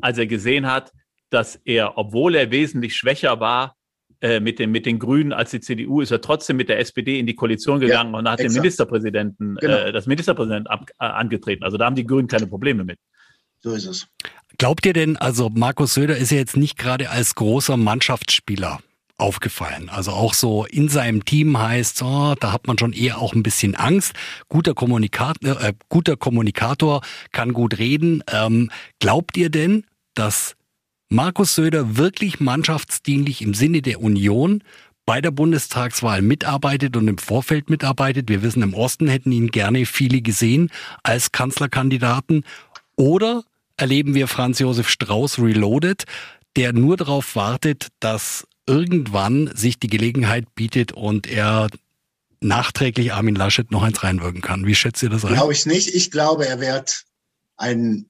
als 0.00 0.18
er 0.18 0.26
gesehen 0.26 0.66
hat, 0.66 0.92
dass 1.30 1.56
er, 1.64 1.96
obwohl 1.96 2.34
er 2.34 2.50
wesentlich 2.50 2.96
schwächer 2.96 3.40
war, 3.40 3.74
äh, 4.20 4.40
mit, 4.40 4.58
dem, 4.58 4.72
mit 4.72 4.84
den 4.84 4.98
Grünen 4.98 5.32
als 5.32 5.52
die 5.52 5.60
CDU, 5.60 6.00
ist 6.00 6.10
er 6.10 6.20
trotzdem 6.20 6.56
mit 6.56 6.68
der 6.68 6.80
SPD 6.80 7.20
in 7.20 7.26
die 7.26 7.36
Koalition 7.36 7.78
gegangen 7.78 8.12
ja, 8.12 8.18
und 8.18 8.28
hat 8.28 8.40
exakt. 8.40 8.56
den 8.56 8.60
Ministerpräsidenten, 8.62 9.56
genau. 9.56 9.76
äh, 9.76 9.92
das 9.92 10.06
Ministerpräsident 10.06 10.68
ab, 10.68 10.86
äh, 10.98 11.04
angetreten. 11.04 11.62
Also 11.62 11.76
da 11.76 11.86
haben 11.86 11.94
die 11.94 12.06
Grünen 12.06 12.26
keine 12.26 12.48
Probleme 12.48 12.84
mit. 12.84 12.98
So 13.60 13.72
ist 13.74 13.86
es. 13.86 14.08
Glaubt 14.58 14.84
ihr 14.86 14.92
denn, 14.92 15.16
also 15.16 15.50
Markus 15.50 15.94
Söder 15.94 16.16
ist 16.16 16.32
ja 16.32 16.38
jetzt 16.38 16.56
nicht 16.56 16.76
gerade 16.76 17.10
als 17.10 17.36
großer 17.36 17.76
Mannschaftsspieler 17.76 18.80
aufgefallen. 19.18 19.88
Also 19.88 20.12
auch 20.12 20.32
so 20.32 20.64
in 20.64 20.88
seinem 20.88 21.24
Team 21.24 21.58
heißt, 21.58 22.02
oh, 22.02 22.34
da 22.38 22.52
hat 22.52 22.66
man 22.66 22.78
schon 22.78 22.92
eher 22.92 23.18
auch 23.18 23.34
ein 23.34 23.42
bisschen 23.42 23.74
Angst. 23.74 24.14
Guter 24.48 24.74
Kommunikator, 24.74 25.60
äh, 25.60 25.74
guter 25.88 26.16
Kommunikator 26.16 27.02
kann 27.32 27.52
gut 27.52 27.78
reden. 27.78 28.22
Ähm, 28.32 28.70
glaubt 29.00 29.36
ihr 29.36 29.50
denn, 29.50 29.84
dass 30.14 30.54
Markus 31.10 31.54
Söder 31.54 31.96
wirklich 31.96 32.38
mannschaftsdienlich 32.38 33.42
im 33.42 33.54
Sinne 33.54 33.82
der 33.82 34.00
Union 34.00 34.62
bei 35.04 35.22
der 35.22 35.30
Bundestagswahl 35.30 36.20
mitarbeitet 36.20 36.94
und 36.94 37.08
im 37.08 37.16
Vorfeld 37.16 37.70
mitarbeitet. 37.70 38.28
Wir 38.28 38.42
wissen, 38.42 38.62
im 38.62 38.74
Osten 38.74 39.08
hätten 39.08 39.32
ihn 39.32 39.50
gerne 39.50 39.86
viele 39.86 40.20
gesehen 40.20 40.70
als 41.02 41.32
Kanzlerkandidaten. 41.32 42.44
Oder 42.94 43.42
erleben 43.78 44.14
wir 44.14 44.28
Franz 44.28 44.58
Josef 44.58 44.90
Strauß 44.90 45.38
reloaded, 45.38 46.04
der 46.56 46.74
nur 46.74 46.96
darauf 46.98 47.36
wartet, 47.36 47.88
dass 48.00 48.47
irgendwann 48.68 49.50
sich 49.56 49.80
die 49.80 49.88
Gelegenheit 49.88 50.54
bietet 50.54 50.92
und 50.92 51.26
er 51.26 51.68
nachträglich 52.40 53.12
Armin 53.12 53.34
Laschet 53.34 53.70
noch 53.70 53.82
eins 53.82 54.02
reinwirken 54.04 54.42
kann. 54.42 54.66
Wie 54.66 54.74
schätzt 54.74 55.02
ihr 55.02 55.10
das 55.10 55.24
ein? 55.24 55.34
Glaube 55.34 55.52
ich 55.52 55.66
nicht. 55.66 55.94
Ich 55.94 56.10
glaube, 56.10 56.46
er 56.46 56.60
wird 56.60 57.04
einen 57.56 58.08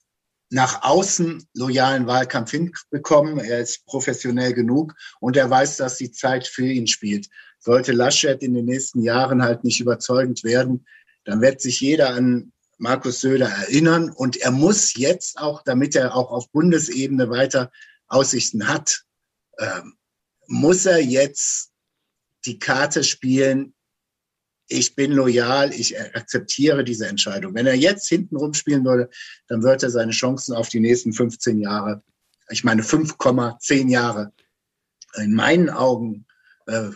nach 0.50 0.82
außen 0.82 1.46
loyalen 1.54 2.06
Wahlkampf 2.06 2.50
hinbekommen. 2.50 3.38
Er 3.38 3.60
ist 3.60 3.84
professionell 3.86 4.52
genug 4.52 4.94
und 5.20 5.36
er 5.36 5.48
weiß, 5.48 5.76
dass 5.76 5.96
die 5.96 6.10
Zeit 6.10 6.46
für 6.46 6.66
ihn 6.66 6.86
spielt. 6.86 7.28
Sollte 7.58 7.92
Laschet 7.92 8.42
in 8.42 8.54
den 8.54 8.64
nächsten 8.64 9.02
Jahren 9.02 9.42
halt 9.42 9.64
nicht 9.64 9.80
überzeugend 9.80 10.44
werden, 10.44 10.86
dann 11.24 11.40
wird 11.40 11.60
sich 11.60 11.80
jeder 11.80 12.10
an 12.10 12.52
Markus 12.78 13.20
Söder 13.20 13.48
erinnern 13.48 14.10
und 14.10 14.36
er 14.36 14.52
muss 14.52 14.94
jetzt 14.94 15.38
auch, 15.38 15.62
damit 15.62 15.96
er 15.96 16.14
auch 16.14 16.30
auf 16.30 16.50
Bundesebene 16.52 17.28
weiter 17.28 17.70
Aussichten 18.06 18.68
hat, 18.68 19.02
ähm, 19.58 19.97
muss 20.48 20.86
er 20.86 21.00
jetzt 21.00 21.72
die 22.46 22.58
Karte 22.58 23.04
spielen, 23.04 23.74
ich 24.68 24.94
bin 24.94 25.12
loyal, 25.12 25.72
ich 25.72 25.98
akzeptiere 25.98 26.84
diese 26.84 27.06
Entscheidung. 27.06 27.54
Wenn 27.54 27.66
er 27.66 27.74
jetzt 27.74 28.08
hinten 28.08 28.52
spielen 28.54 28.84
würde, 28.84 29.08
dann 29.46 29.62
würde 29.62 29.86
er 29.86 29.90
seine 29.90 30.12
Chancen 30.12 30.54
auf 30.54 30.68
die 30.68 30.80
nächsten 30.80 31.12
15 31.12 31.60
Jahre, 31.60 32.02
ich 32.50 32.64
meine 32.64 32.82
5,10 32.82 33.88
Jahre, 33.88 34.32
in 35.16 35.34
meinen 35.34 35.70
Augen 35.70 36.26
äh, 36.66 36.90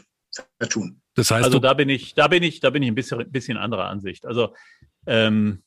vertun. 0.59 1.01
Das 1.15 1.31
heißt, 1.31 1.45
also 1.45 1.59
da 1.59 1.75
bin 1.75 1.89
ich, 1.89 2.15
da 2.15 2.29
bin 2.29 2.43
ich, 2.43 2.61
da 2.61 2.71
bin 2.71 2.83
ich 2.83 2.91
ein 2.91 2.95
bisschen, 2.95 3.31
bisschen 3.31 3.57
anderer 3.57 3.87
Ansicht. 3.87 4.27
Also 4.27 4.55
ähm, 5.07 5.63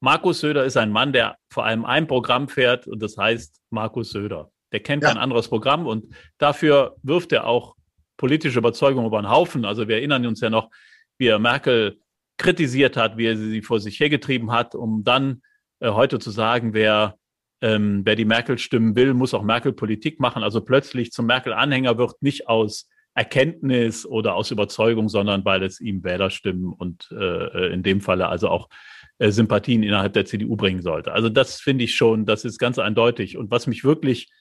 Markus 0.00 0.40
Söder 0.40 0.64
ist 0.64 0.76
ein 0.76 0.90
Mann, 0.90 1.12
der 1.12 1.38
vor 1.50 1.64
allem 1.64 1.84
ein 1.84 2.06
Programm 2.06 2.48
fährt 2.48 2.86
und 2.86 3.00
das 3.02 3.16
heißt 3.16 3.62
Markus 3.70 4.10
Söder. 4.10 4.50
Der 4.74 4.80
kennt 4.80 5.04
ja. 5.04 5.10
kein 5.10 5.18
anderes 5.18 5.46
Programm 5.46 5.86
und 5.86 6.12
dafür 6.38 6.96
wirft 7.04 7.30
er 7.30 7.46
auch 7.46 7.76
politische 8.16 8.58
Überzeugung 8.58 9.06
über 9.06 9.22
den 9.22 9.30
Haufen. 9.30 9.64
Also 9.64 9.86
wir 9.86 9.98
erinnern 9.98 10.26
uns 10.26 10.40
ja 10.40 10.50
noch, 10.50 10.68
wie 11.16 11.28
er 11.28 11.38
Merkel 11.38 12.00
kritisiert 12.38 12.96
hat, 12.96 13.16
wie 13.16 13.26
er 13.26 13.36
sie 13.36 13.62
vor 13.62 13.78
sich 13.78 14.00
hergetrieben 14.00 14.50
hat, 14.50 14.74
um 14.74 15.04
dann 15.04 15.42
äh, 15.78 15.90
heute 15.90 16.18
zu 16.18 16.32
sagen, 16.32 16.74
wer, 16.74 17.14
ähm, 17.60 18.02
wer 18.04 18.16
die 18.16 18.24
Merkel 18.24 18.58
stimmen 18.58 18.96
will, 18.96 19.14
muss 19.14 19.32
auch 19.32 19.44
Merkel 19.44 19.72
Politik 19.72 20.18
machen. 20.18 20.42
Also 20.42 20.60
plötzlich 20.60 21.12
zum 21.12 21.26
Merkel-Anhänger 21.26 21.96
wird 21.96 22.20
nicht 22.20 22.48
aus 22.48 22.88
Erkenntnis 23.14 24.04
oder 24.04 24.34
aus 24.34 24.50
Überzeugung, 24.50 25.08
sondern 25.08 25.44
weil 25.44 25.62
es 25.62 25.80
ihm 25.80 26.02
Wähler 26.02 26.30
stimmen 26.30 26.72
und 26.72 27.12
äh, 27.12 27.72
in 27.72 27.84
dem 27.84 28.00
Falle 28.00 28.26
also 28.26 28.48
auch 28.48 28.68
äh, 29.18 29.30
Sympathien 29.30 29.84
innerhalb 29.84 30.14
der 30.14 30.24
CDU 30.24 30.56
bringen 30.56 30.82
sollte. 30.82 31.12
Also 31.12 31.28
das 31.28 31.60
finde 31.60 31.84
ich 31.84 31.94
schon, 31.94 32.26
das 32.26 32.44
ist 32.44 32.58
ganz 32.58 32.80
eindeutig. 32.80 33.36
Und 33.36 33.52
was 33.52 33.68
mich 33.68 33.84
wirklich, 33.84 34.32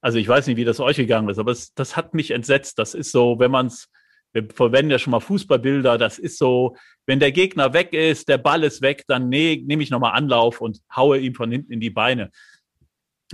also 0.00 0.18
ich 0.18 0.28
weiß 0.28 0.46
nicht, 0.46 0.56
wie 0.56 0.64
das 0.64 0.80
euch 0.80 0.96
gegangen 0.96 1.28
ist, 1.28 1.38
aber 1.38 1.52
es, 1.52 1.74
das 1.74 1.96
hat 1.96 2.14
mich 2.14 2.30
entsetzt. 2.30 2.78
Das 2.78 2.94
ist 2.94 3.12
so, 3.12 3.38
wenn 3.38 3.50
man 3.50 3.66
es 3.66 3.88
wir 4.36 4.46
verwenden 4.54 4.90
ja 4.90 4.98
schon 4.98 5.12
mal 5.12 5.20
Fußballbilder, 5.20 5.96
das 5.96 6.18
ist 6.18 6.38
so, 6.38 6.76
wenn 7.06 7.20
der 7.20 7.32
Gegner 7.32 7.72
weg 7.72 7.94
ist, 7.94 8.28
der 8.28 8.36
Ball 8.36 8.64
ist 8.64 8.82
weg, 8.82 9.04
dann 9.08 9.30
nee, 9.30 9.62
nehme 9.66 9.82
ich 9.82 9.90
nochmal 9.90 10.12
Anlauf 10.12 10.60
und 10.60 10.80
haue 10.94 11.18
ihm 11.18 11.34
von 11.34 11.50
hinten 11.50 11.72
in 11.72 11.80
die 11.80 11.90
Beine. 11.90 12.30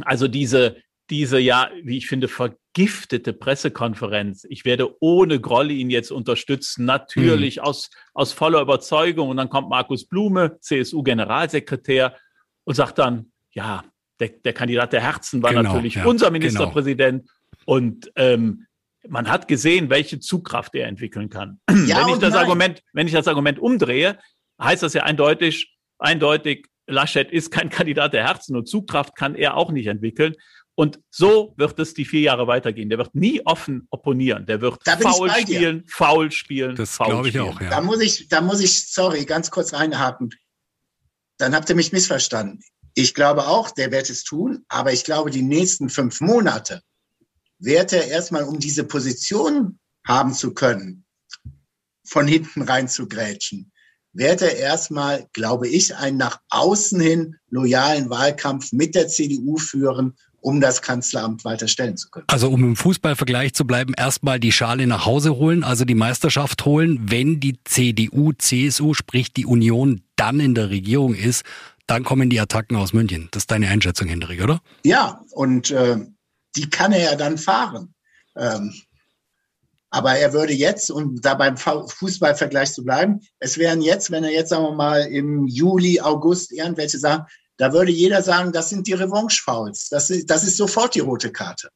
Also 0.03 0.29
diese, 0.29 0.77
diese, 1.11 1.41
ja, 1.41 1.71
wie 1.83 1.99
ich 1.99 2.07
finde, 2.07 2.29
vergiftete 2.29 3.33
Pressekonferenz. 3.33 4.47
Ich 4.49 4.65
werde 4.65 4.95
ohne 5.01 5.41
Grolli 5.41 5.81
ihn 5.81 5.91
jetzt 5.91 6.13
unterstützen, 6.13 6.85
natürlich 6.85 7.57
mhm. 7.57 7.63
aus, 7.65 7.91
aus 8.15 8.33
voller 8.33 8.61
Überzeugung. 8.61 9.29
Und 9.29 9.39
dann 9.39 9.51
kommt 9.51 9.69
Markus 9.69 10.07
Blume, 10.07 10.59
CSU-Generalsekretär, 10.61 12.17
und 12.65 12.75
sagt 12.77 12.99
dann, 12.99 13.33
ja, 13.51 13.83
der, 14.23 14.31
der 14.45 14.53
Kandidat 14.53 14.93
der 14.93 15.01
Herzen 15.01 15.43
war 15.43 15.51
genau, 15.51 15.75
natürlich 15.75 15.97
ja, 15.97 16.05
unser 16.05 16.27
genau. 16.27 16.39
Ministerpräsident. 16.39 17.23
Genau. 17.23 17.33
Und 17.65 18.13
ähm, 18.17 18.67
man 19.09 19.29
hat 19.29 19.49
gesehen, 19.49 19.91
welche 19.91 20.21
Zugkraft 20.21 20.75
er 20.75 20.87
entwickeln 20.87 21.29
kann. 21.29 21.61
Ja 21.87 22.07
wenn 22.07 22.15
ich 22.15 22.21
das 22.21 22.35
nein. 22.35 22.45
Argument, 22.45 22.83
wenn 22.93 23.07
ich 23.07 23.13
das 23.13 23.27
Argument 23.27 23.59
umdrehe, 23.59 24.19
heißt 24.61 24.83
das 24.83 24.95
ja 24.95 25.03
eindeutig, 25.03 25.77
eindeutig, 25.99 26.69
Laschet 26.87 27.31
ist 27.31 27.51
kein 27.51 27.71
Kandidat 27.71 28.13
der 28.13 28.25
Herzen 28.25 28.57
und 28.57 28.69
Zugkraft 28.69 29.17
kann 29.17 29.35
er 29.35 29.57
auch 29.57 29.71
nicht 29.71 29.87
entwickeln. 29.87 30.35
Und 30.75 31.01
so 31.11 31.55
wird 31.57 31.79
es 31.79 31.95
die 31.95 32.05
vier 32.05 32.21
Jahre 32.21 32.47
weitergehen. 32.47 32.89
Der 32.89 32.99
wird 32.99 33.15
nie 33.15 33.45
offen 33.45 33.87
opponieren. 33.91 34.47
Der 34.47 34.61
wird 34.61 34.83
faul 34.85 35.31
spielen, 35.31 35.85
faul 35.87 36.31
spielen. 36.31 36.77
Das 36.77 36.97
glaube 36.97 37.29
ich 37.29 37.39
auch, 37.39 37.61
ja. 37.61 37.71
Da 37.71 37.81
muss 37.81 38.01
ich, 38.01 38.29
da 38.29 38.41
muss 38.41 38.61
ich, 38.61 38.89
sorry, 38.89 39.25
ganz 39.25 39.51
kurz 39.51 39.75
reinhaken. 39.75 40.31
Dann 41.39 41.55
habt 41.55 41.69
ihr 41.69 41.77
mich 41.77 41.93
missverstanden. 41.93 42.63
Ich 42.95 43.15
glaube 43.15 43.47
auch, 43.47 43.71
der 43.71 43.91
wird 43.91 44.11
es 44.11 44.25
tun, 44.25 44.65
aber 44.69 44.93
ich 44.93 45.05
glaube, 45.05 45.31
die 45.31 45.43
nächsten 45.43 45.89
fünf 45.89 46.21
Monate 46.21 46.83
Werte 47.59 47.97
erstmal, 47.97 48.43
um 48.43 48.59
diese 48.59 48.85
Position 48.85 49.79
haben 50.07 50.35
zu 50.35 50.53
können, 50.53 51.05
von 52.05 52.27
hinten 52.27 52.63
rein 52.63 52.89
zu 52.89 53.09
grätschen, 53.09 53.71
werde 54.13 54.47
erstmal, 54.47 55.27
glaube 55.33 55.69
ich, 55.69 55.97
einen 55.97 56.19
nach 56.19 56.41
außen 56.51 57.01
hin 57.01 57.37
loyalen 57.49 58.11
Wahlkampf 58.11 58.73
mit 58.73 58.95
der 58.95 59.09
CDU 59.09 59.57
führen, 59.57 60.15
um 60.41 60.61
das 60.61 60.83
Kanzleramt 60.83 61.45
weiter 61.45 61.69
stellen 61.69 61.97
zu 61.97 62.11
können. 62.11 62.27
Also 62.29 62.51
um 62.51 62.65
im 62.65 62.77
Fußballvergleich 62.77 63.55
zu 63.55 63.65
bleiben, 63.65 63.95
erstmal 63.97 64.41
die 64.41 64.53
Schale 64.53 64.87
nach 64.89 65.07
Hause 65.07 65.37
holen, 65.37 65.63
also 65.63 65.85
die 65.85 65.95
Meisterschaft 65.95 66.65
holen. 66.65 66.99
Wenn 67.11 67.39
die 67.39 67.59
CDU, 67.65 68.33
CSU, 68.33 68.93
sprich 68.93 69.33
die 69.33 69.47
Union, 69.47 70.03
dann 70.17 70.41
in 70.41 70.55
der 70.55 70.69
Regierung 70.69 71.15
ist, 71.15 71.45
dann 71.87 72.05
kommen 72.05 72.31
die 72.31 72.41
Attacken 72.41 72.77
aus 72.77 72.93
München. 72.93 73.29
Das 73.33 73.43
ist 73.43 73.51
deine 73.51 73.69
Einschätzung, 73.69 74.09
Hendrik, 74.09 74.43
oder? 74.43 74.61
Ja, 74.85 75.23
und 75.33 75.71
äh, 75.71 75.99
die 76.57 76.71
kann 76.71 76.93
er 76.93 77.13
ja 77.13 77.17
dann 77.17 77.39
fahren. 77.39 77.95
Ähm, 78.37 78.75
aber 79.91 80.17
er 80.17 80.33
würde 80.33 80.55
jetzt, 80.55 80.91
um 80.91 81.21
da 81.21 81.35
beim 81.35 81.57
Fußballvergleich 81.59 82.73
zu 82.73 82.83
bleiben, 82.83 83.21
es 83.41 83.59
wären 83.59 83.83
jetzt, 83.83 84.11
wenn 84.11 84.25
er 84.25 84.31
jetzt, 84.31 84.49
sagen 84.49 84.65
wir 84.65 84.75
mal, 84.75 85.01
im 85.03 85.47
Juli, 85.47 86.01
August 86.01 86.51
irgendwelche 86.51 86.99
sagen, 86.99 87.27
da 87.59 87.75
würde 87.75 87.93
jeder 87.93 88.23
sagen, 88.23 88.53
das 88.53 88.71
sind 88.71 88.87
die 88.87 88.95
Revanche-Fouls. 88.95 89.91
Das 89.91 90.09
ist, 90.09 90.31
das 90.31 90.45
ist 90.45 90.57
sofort 90.57 90.95
die 90.95 91.01
rote 91.01 91.31
Karte. 91.31 91.69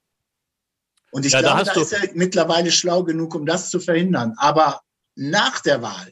Und 1.11 1.27
ich 1.27 1.33
ja, 1.33 1.41
glaube, 1.41 1.65
da, 1.65 1.75
da 1.75 1.81
ist 1.81 1.93
er 1.93 2.09
mittlerweile 2.15 2.71
schlau 2.71 3.05
genug, 3.05 3.35
um 3.35 3.45
das 3.45 3.69
zu 3.69 3.81
verhindern. 3.81 4.33
Aber 4.39 4.81
nach 5.15 5.61
der 5.61 5.83
Wahl 5.83 6.11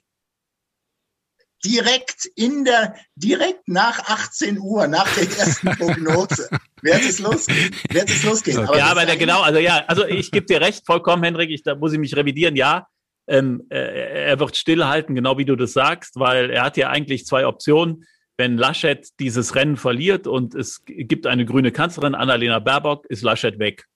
direkt 1.64 2.26
in 2.36 2.64
der, 2.64 2.94
direkt 3.16 3.68
nach 3.68 3.98
18 3.98 4.58
Uhr, 4.58 4.86
nach 4.86 5.12
der 5.14 5.24
ersten 5.24 5.70
Prognose, 5.78 6.48
wird 6.82 7.00
es 7.00 7.18
losgehen. 7.18 7.74
Wird 7.90 8.10
es 8.10 8.24
losgehen. 8.24 8.58
Aber 8.58 8.76
ja, 8.76 8.86
aber 8.86 9.06
der, 9.06 9.16
genau, 9.16 9.42
also 9.42 9.58
ja, 9.58 9.84
also 9.86 10.06
ich 10.06 10.30
gebe 10.30 10.46
dir 10.46 10.60
recht, 10.60 10.84
vollkommen, 10.86 11.22
Henrik, 11.22 11.50
ich, 11.50 11.62
da 11.62 11.74
muss 11.74 11.92
ich 11.92 11.98
mich 11.98 12.14
revidieren, 12.16 12.56
ja. 12.56 12.86
Ähm, 13.26 13.62
äh, 13.70 14.26
er 14.26 14.38
wird 14.38 14.54
stillhalten, 14.56 15.14
genau 15.14 15.38
wie 15.38 15.46
du 15.46 15.56
das 15.56 15.72
sagst, 15.72 16.16
weil 16.16 16.50
er 16.50 16.62
hat 16.62 16.76
ja 16.76 16.90
eigentlich 16.90 17.24
zwei 17.24 17.46
Optionen. 17.46 18.04
Wenn 18.36 18.58
Laschet 18.58 19.08
dieses 19.20 19.54
Rennen 19.54 19.76
verliert 19.76 20.26
und 20.26 20.54
es 20.54 20.82
gibt 20.84 21.26
eine 21.26 21.46
grüne 21.46 21.70
Kanzlerin, 21.72 22.14
Annalena 22.14 22.58
Baerbock, 22.58 23.06
ist 23.06 23.22
Laschet 23.22 23.58
weg. 23.58 23.86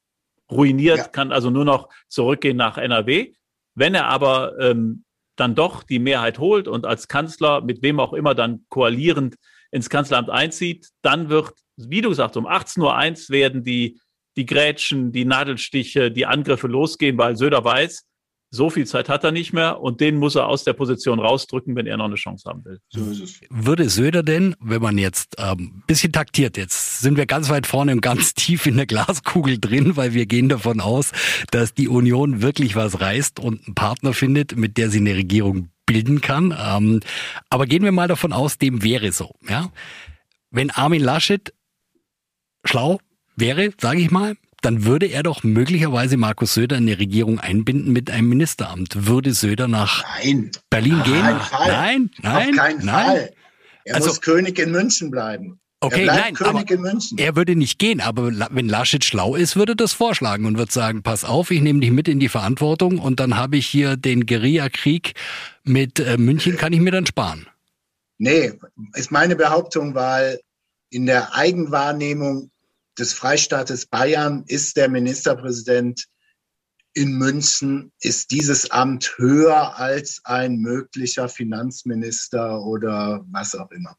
Ruiniert, 0.50 0.96
ja. 0.96 1.08
kann 1.08 1.32
also 1.32 1.50
nur 1.50 1.64
noch 1.64 1.88
zurückgehen 2.08 2.56
nach 2.56 2.78
NRW. 2.78 3.32
Wenn 3.74 3.94
er 3.94 4.06
aber 4.06 4.58
ähm, 4.60 5.04
dann 5.38 5.54
doch 5.54 5.82
die 5.82 5.98
Mehrheit 5.98 6.38
holt 6.38 6.68
und 6.68 6.84
als 6.84 7.08
Kanzler, 7.08 7.60
mit 7.60 7.82
wem 7.82 8.00
auch 8.00 8.12
immer 8.12 8.34
dann 8.34 8.64
koalierend 8.68 9.36
ins 9.70 9.88
Kanzleramt 9.88 10.30
einzieht, 10.30 10.88
dann 11.02 11.28
wird, 11.28 11.52
wie 11.76 12.00
du 12.00 12.12
sagst, 12.12 12.36
um 12.36 12.46
18.01 12.46 13.28
Uhr 13.28 13.34
werden 13.34 13.62
die, 13.62 14.00
die 14.36 14.46
Grätschen, 14.46 15.12
die 15.12 15.24
Nadelstiche, 15.24 16.10
die 16.10 16.26
Angriffe 16.26 16.66
losgehen, 16.66 17.18
weil 17.18 17.36
Söder 17.36 17.64
weiß, 17.64 18.06
so 18.50 18.70
viel 18.70 18.86
Zeit 18.86 19.08
hat 19.08 19.24
er 19.24 19.32
nicht 19.32 19.52
mehr 19.52 19.80
und 19.80 20.00
den 20.00 20.16
muss 20.16 20.34
er 20.34 20.46
aus 20.46 20.64
der 20.64 20.72
Position 20.72 21.18
rausdrücken, 21.18 21.76
wenn 21.76 21.86
er 21.86 21.96
noch 21.98 22.06
eine 22.06 22.14
Chance 22.14 22.48
haben 22.48 22.64
will. 22.64 22.80
So 22.88 23.04
ist 23.10 23.20
es. 23.20 23.40
Würde 23.50 23.90
Söder 23.90 24.22
denn, 24.22 24.56
wenn 24.60 24.80
man 24.80 24.96
jetzt 24.96 25.36
ähm, 25.38 25.82
bisschen 25.86 26.12
taktiert, 26.12 26.56
jetzt 26.56 27.00
sind 27.00 27.16
wir 27.16 27.26
ganz 27.26 27.50
weit 27.50 27.66
vorne 27.66 27.92
und 27.92 28.00
ganz 28.00 28.34
tief 28.34 28.66
in 28.66 28.76
der 28.76 28.86
Glaskugel 28.86 29.58
drin, 29.58 29.96
weil 29.96 30.14
wir 30.14 30.26
gehen 30.26 30.48
davon 30.48 30.80
aus, 30.80 31.12
dass 31.50 31.74
die 31.74 31.88
Union 31.88 32.40
wirklich 32.40 32.74
was 32.74 33.00
reißt 33.00 33.38
und 33.38 33.66
einen 33.66 33.74
Partner 33.74 34.14
findet, 34.14 34.56
mit 34.56 34.78
der 34.78 34.90
sie 34.90 34.98
eine 34.98 35.14
Regierung 35.14 35.68
bilden 35.84 36.20
kann. 36.20 36.56
Ähm, 36.58 37.00
aber 37.50 37.66
gehen 37.66 37.82
wir 37.82 37.92
mal 37.92 38.08
davon 38.08 38.32
aus, 38.32 38.58
dem 38.58 38.82
wäre 38.82 39.12
so. 39.12 39.34
Ja? 39.48 39.70
Wenn 40.50 40.70
Armin 40.70 41.02
Laschet 41.02 41.52
schlau 42.64 43.00
wäre, 43.36 43.70
sage 43.78 44.00
ich 44.00 44.10
mal, 44.10 44.36
dann 44.60 44.84
würde 44.84 45.06
er 45.06 45.22
doch 45.22 45.44
möglicherweise 45.44 46.16
Markus 46.16 46.54
Söder 46.54 46.76
in 46.76 46.86
die 46.86 46.92
Regierung 46.92 47.38
einbinden 47.38 47.92
mit 47.92 48.10
einem 48.10 48.28
Ministeramt. 48.28 49.06
Würde 49.06 49.32
Söder 49.32 49.68
nach 49.68 50.04
nein, 50.22 50.50
Berlin 50.70 51.02
gehen? 51.04 51.22
Nein, 51.22 52.10
nein, 52.22 52.50
auf 52.50 52.56
keinen 52.56 52.84
nein. 52.84 53.06
Fall. 53.06 53.32
Er 53.84 53.94
Also- 53.94 54.08
muss 54.08 54.20
König 54.20 54.58
in 54.58 54.72
München 54.72 55.10
bleiben. 55.10 55.60
Okay, 55.80 56.06
er 56.06 56.14
nein, 56.14 56.34
König 56.34 56.72
aber 56.72 57.20
er 57.22 57.36
würde 57.36 57.54
nicht 57.54 57.78
gehen, 57.78 58.00
aber 58.00 58.32
wenn 58.50 58.68
Laschet 58.68 59.04
schlau 59.04 59.36
ist, 59.36 59.54
würde 59.54 59.76
das 59.76 59.92
vorschlagen 59.92 60.44
und 60.44 60.58
würde 60.58 60.72
sagen, 60.72 61.04
pass 61.04 61.24
auf, 61.24 61.52
ich 61.52 61.60
nehme 61.60 61.78
dich 61.78 61.92
mit 61.92 62.08
in 62.08 62.18
die 62.18 62.28
Verantwortung 62.28 62.98
und 62.98 63.20
dann 63.20 63.36
habe 63.36 63.56
ich 63.56 63.66
hier 63.68 63.96
den 63.96 64.26
Guerillakrieg 64.26 65.14
mit 65.62 66.00
äh, 66.00 66.18
München, 66.18 66.56
kann 66.56 66.72
ich 66.72 66.80
mir 66.80 66.90
dann 66.90 67.06
sparen. 67.06 67.46
Nee, 68.18 68.54
ist 68.94 69.12
meine 69.12 69.36
Behauptung, 69.36 69.94
weil 69.94 70.40
in 70.90 71.06
der 71.06 71.36
Eigenwahrnehmung 71.36 72.50
des 72.98 73.12
Freistaates 73.12 73.86
Bayern 73.86 74.44
ist 74.46 74.76
der 74.76 74.88
Ministerpräsident 74.88 76.06
in 76.94 77.12
München, 77.12 77.92
ist 78.00 78.30
dieses 78.30 78.70
Amt 78.70 79.14
höher 79.18 79.78
als 79.78 80.20
ein 80.24 80.56
möglicher 80.56 81.28
Finanzminister 81.28 82.62
oder 82.62 83.24
was 83.30 83.54
auch 83.54 83.70
immer. 83.70 83.96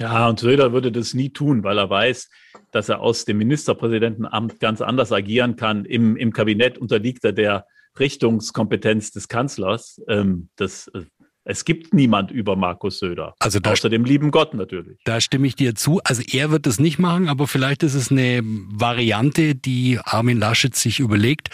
Ja, 0.00 0.28
und 0.28 0.40
Söder 0.40 0.72
würde 0.72 0.90
das 0.90 1.12
nie 1.12 1.30
tun, 1.30 1.62
weil 1.62 1.78
er 1.78 1.90
weiß, 1.90 2.30
dass 2.70 2.88
er 2.88 3.00
aus 3.00 3.26
dem 3.26 3.38
Ministerpräsidentenamt 3.38 4.58
ganz 4.58 4.80
anders 4.80 5.12
agieren 5.12 5.56
kann. 5.56 5.84
Im, 5.84 6.16
im 6.16 6.32
Kabinett 6.32 6.78
unterliegt 6.78 7.24
er 7.24 7.32
der 7.32 7.66
Richtungskompetenz 7.98 9.10
des 9.10 9.28
Kanzlers. 9.28 10.00
Ähm, 10.08 10.48
das, 10.56 10.88
äh, 10.88 11.04
es 11.44 11.64
gibt 11.64 11.92
niemand 11.92 12.30
über 12.30 12.56
Markus 12.56 12.98
Söder. 12.98 13.34
Also 13.38 13.58
da, 13.58 13.72
Außer 13.72 13.88
dem 13.88 14.04
lieben 14.04 14.30
Gott 14.30 14.54
natürlich. 14.54 14.98
da 15.04 15.20
stimme 15.20 15.46
ich 15.46 15.56
dir 15.56 15.74
zu. 15.74 16.00
Also 16.04 16.22
er 16.22 16.50
wird 16.50 16.66
es 16.66 16.78
nicht 16.78 16.98
machen, 16.98 17.28
aber 17.28 17.48
vielleicht 17.48 17.82
ist 17.82 17.94
es 17.94 18.10
eine 18.10 18.40
Variante, 18.44 19.54
die 19.54 19.98
Armin 20.02 20.38
Laschet 20.38 20.74
sich 20.74 21.00
überlegt. 21.00 21.48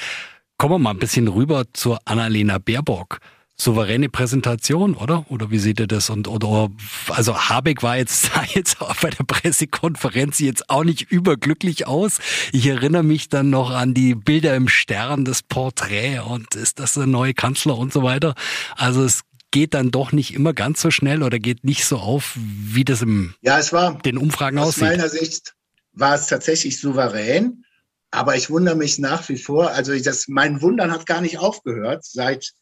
Kommen 0.59 0.75
wir 0.75 0.78
mal 0.78 0.90
ein 0.90 0.99
bisschen 0.99 1.28
rüber 1.28 1.64
zur 1.73 2.00
Annalena 2.04 2.59
Baerbock. 2.59 3.18
Souveräne 3.61 4.09
Präsentation, 4.09 4.95
oder? 4.95 5.25
Oder 5.30 5.50
wie 5.50 5.59
seht 5.59 5.80
ihr 5.80 5.88
das? 5.88 6.11
Und 6.11 6.28
oder 6.28 6.68
also 7.09 7.37
Habeck 7.37 7.83
war 7.83 7.97
jetzt 7.97 8.23
sah 8.35 8.45
jetzt 8.54 8.80
auch 8.80 8.95
bei 8.97 9.11
der 9.11 9.25
Pressekonferenz 9.25 10.38
jetzt 10.38 10.71
auch 10.71 10.85
nicht 10.85 11.11
überglücklich 11.11 11.87
aus. 11.87 12.21
Ich 12.52 12.66
erinnere 12.66 13.02
mich 13.02 13.28
dann 13.30 13.50
noch 13.50 13.71
an 13.71 13.95
die 13.95 14.14
Bilder 14.14 14.54
im 14.54 14.68
Stern, 14.68 15.25
das 15.25 15.42
Porträt 15.42 16.21
und 16.21 16.54
ist 16.54 16.78
das 16.78 16.95
der 16.95 17.07
neue 17.07 17.35
Kanzler 17.35 17.76
und 17.76 17.92
so 17.92 18.04
weiter. 18.04 18.35
Also 18.76 19.02
es 19.02 19.23
geht 19.50 19.75
dann 19.75 19.90
doch 19.90 20.12
nicht 20.12 20.35
immer 20.35 20.52
ganz 20.52 20.81
so 20.81 20.90
schnell 20.90 21.23
oder 21.23 21.38
geht 21.38 21.64
nicht 21.64 21.85
so 21.85 21.97
auf, 21.99 22.35
wie 22.37 22.85
das 22.85 23.02
im 23.02 23.35
Ja, 23.40 23.59
es 23.59 23.73
war 23.73 23.99
den 23.99 24.19
Umfragen 24.19 24.59
aus 24.59 24.69
aussieht. 24.69 24.83
meiner 24.85 25.09
Sicht 25.09 25.55
war 25.93 26.14
es 26.14 26.26
tatsächlich 26.26 26.81
souverän, 26.81 27.64
aber 28.11 28.37
ich 28.37 28.50
wundere 28.50 28.76
mich 28.76 28.99
nach 28.99 29.28
wie 29.28 29.38
vor. 29.38 29.71
Also 29.71 29.99
das, 29.99 30.28
mein 30.28 30.61
Wundern 30.62 30.93
hat 30.93 31.07
gar 31.07 31.21
nicht 31.21 31.38
aufgehört, 31.38 32.05
seit 32.05 32.52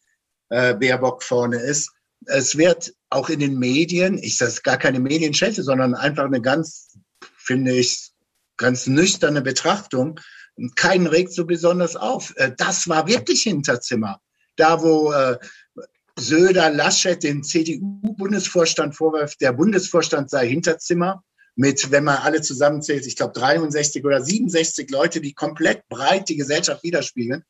äh, 0.48 0.74
Baerbock 0.74 1.22
vorne 1.22 1.56
ist. 1.58 1.90
Es 2.26 2.56
wird 2.56 2.92
auch 3.10 3.28
in 3.28 3.40
den 3.40 3.58
Medien, 3.58 4.18
ich 4.18 4.38
das 4.38 4.62
gar 4.62 4.78
keine 4.78 5.00
Medienschelte, 5.00 5.62
sondern 5.62 5.94
einfach 5.94 6.24
eine 6.24 6.40
ganz, 6.40 6.96
finde 7.36 7.72
ich, 7.72 8.10
ganz 8.56 8.86
nüchterne 8.86 9.42
Betrachtung. 9.42 10.18
Keinen 10.76 11.06
regt 11.06 11.32
so 11.32 11.44
besonders 11.44 11.94
auf. 11.96 12.32
Äh, 12.36 12.52
Das 12.56 12.88
war 12.88 13.06
wirklich 13.06 13.42
Hinterzimmer. 13.42 14.20
Da, 14.56 14.82
wo 14.82 15.12
äh, 15.12 15.36
Söder 16.18 16.70
Laschet 16.70 17.22
dem 17.22 17.42
CDU-Bundesvorstand 17.42 18.96
vorwirft, 18.96 19.40
der 19.40 19.52
Bundesvorstand 19.52 20.30
sei 20.30 20.48
Hinterzimmer 20.48 21.22
mit, 21.56 21.90
wenn 21.90 22.04
man 22.04 22.18
alle 22.18 22.42
zusammenzählt, 22.42 23.06
ich 23.06 23.16
glaube 23.16 23.38
63 23.38 24.04
oder 24.04 24.22
67 24.22 24.90
Leute, 24.90 25.20
die 25.20 25.34
komplett 25.34 25.88
breit 25.88 26.28
die 26.28 26.36
Gesellschaft 26.36 26.82
widerspiegeln. 26.82 27.44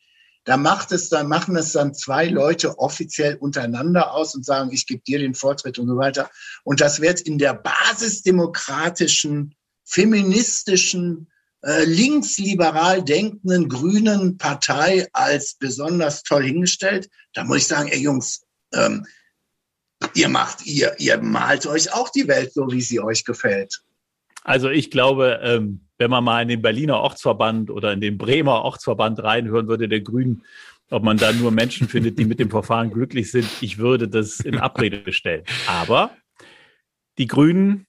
Da 0.45 0.57
macht 0.57 0.93
es 0.93 1.09
dann, 1.09 1.27
machen 1.27 1.57
es 1.57 1.73
dann 1.73 1.93
zwei 1.93 2.27
Leute 2.27 2.79
offiziell 2.79 3.37
untereinander 3.37 4.13
aus 4.13 4.37
und 4.37 4.45
sagen, 4.45 4.71
ich 4.73 4.87
gebe 4.87 5.03
dir 5.03 5.19
den 5.19 5.35
Vortritt 5.35 5.81
und 5.81 5.89
so 5.89 5.97
weiter. 5.97 6.31
Und 6.63 6.81
das 6.81 7.01
wird 7.01 7.21
in 7.21 7.39
der 7.39 7.55
basisdemokratischen, 7.55 9.57
feministischen, 9.85 11.29
äh, 11.63 11.85
linksliberal 11.85 13.03
denkenden 13.03 13.69
grünen 13.69 14.39
Partei 14.39 15.09
als 15.13 15.55
besonders 15.55 16.23
toll 16.23 16.45
hingestellt. 16.45 17.09
Da 17.35 17.43
muss 17.43 17.59
ich 17.59 17.67
sagen, 17.67 17.89
ey 17.89 17.99
Jungs, 17.99 18.46
ähm, 18.73 19.07
ihr 20.15 20.29
macht, 20.29 20.67
ihr, 20.67 20.95
ihr 20.99 21.19
malt 21.19 21.67
euch 21.67 21.93
auch 21.93 22.11
die 22.11 22.29
Welt 22.29 22.53
so, 22.53 22.71
wie 22.71 22.81
sie 22.81 23.01
euch 23.01 23.25
gefällt. 23.25 23.83
Also 24.43 24.71
ich 24.71 24.91
glaube, 24.91 25.41
ähm, 25.43 25.87
wenn 25.99 26.11
man 26.11 26.25
mal 26.25 26.43
in 26.43 26.49
den 26.49 26.63
Berliner 26.63 27.01
Ortsverband 27.01 27.71
oder 27.71 27.93
in 27.93 28.01
den 28.01 28.19
Bremer 28.19 28.63
Ortsverband 28.63 29.23
reinhören 29.23 29.67
würde, 29.67 29.89
der 29.89 30.01
Grünen, 30.01 30.45
ob 30.91 31.03
man 31.03 31.17
da 31.17 31.33
nur 31.33 31.51
Menschen 31.51 31.89
findet, 31.89 32.19
die 32.19 32.25
mit 32.25 32.39
dem 32.39 32.51
Verfahren 32.51 32.93
glücklich 32.93 33.31
sind, 33.31 33.49
ich 33.61 33.79
würde 33.79 34.09
das 34.09 34.41
in 34.41 34.59
Abrede 34.59 35.13
stellen. 35.13 35.45
Aber 35.67 36.17
die 37.19 37.27
Grünen 37.27 37.87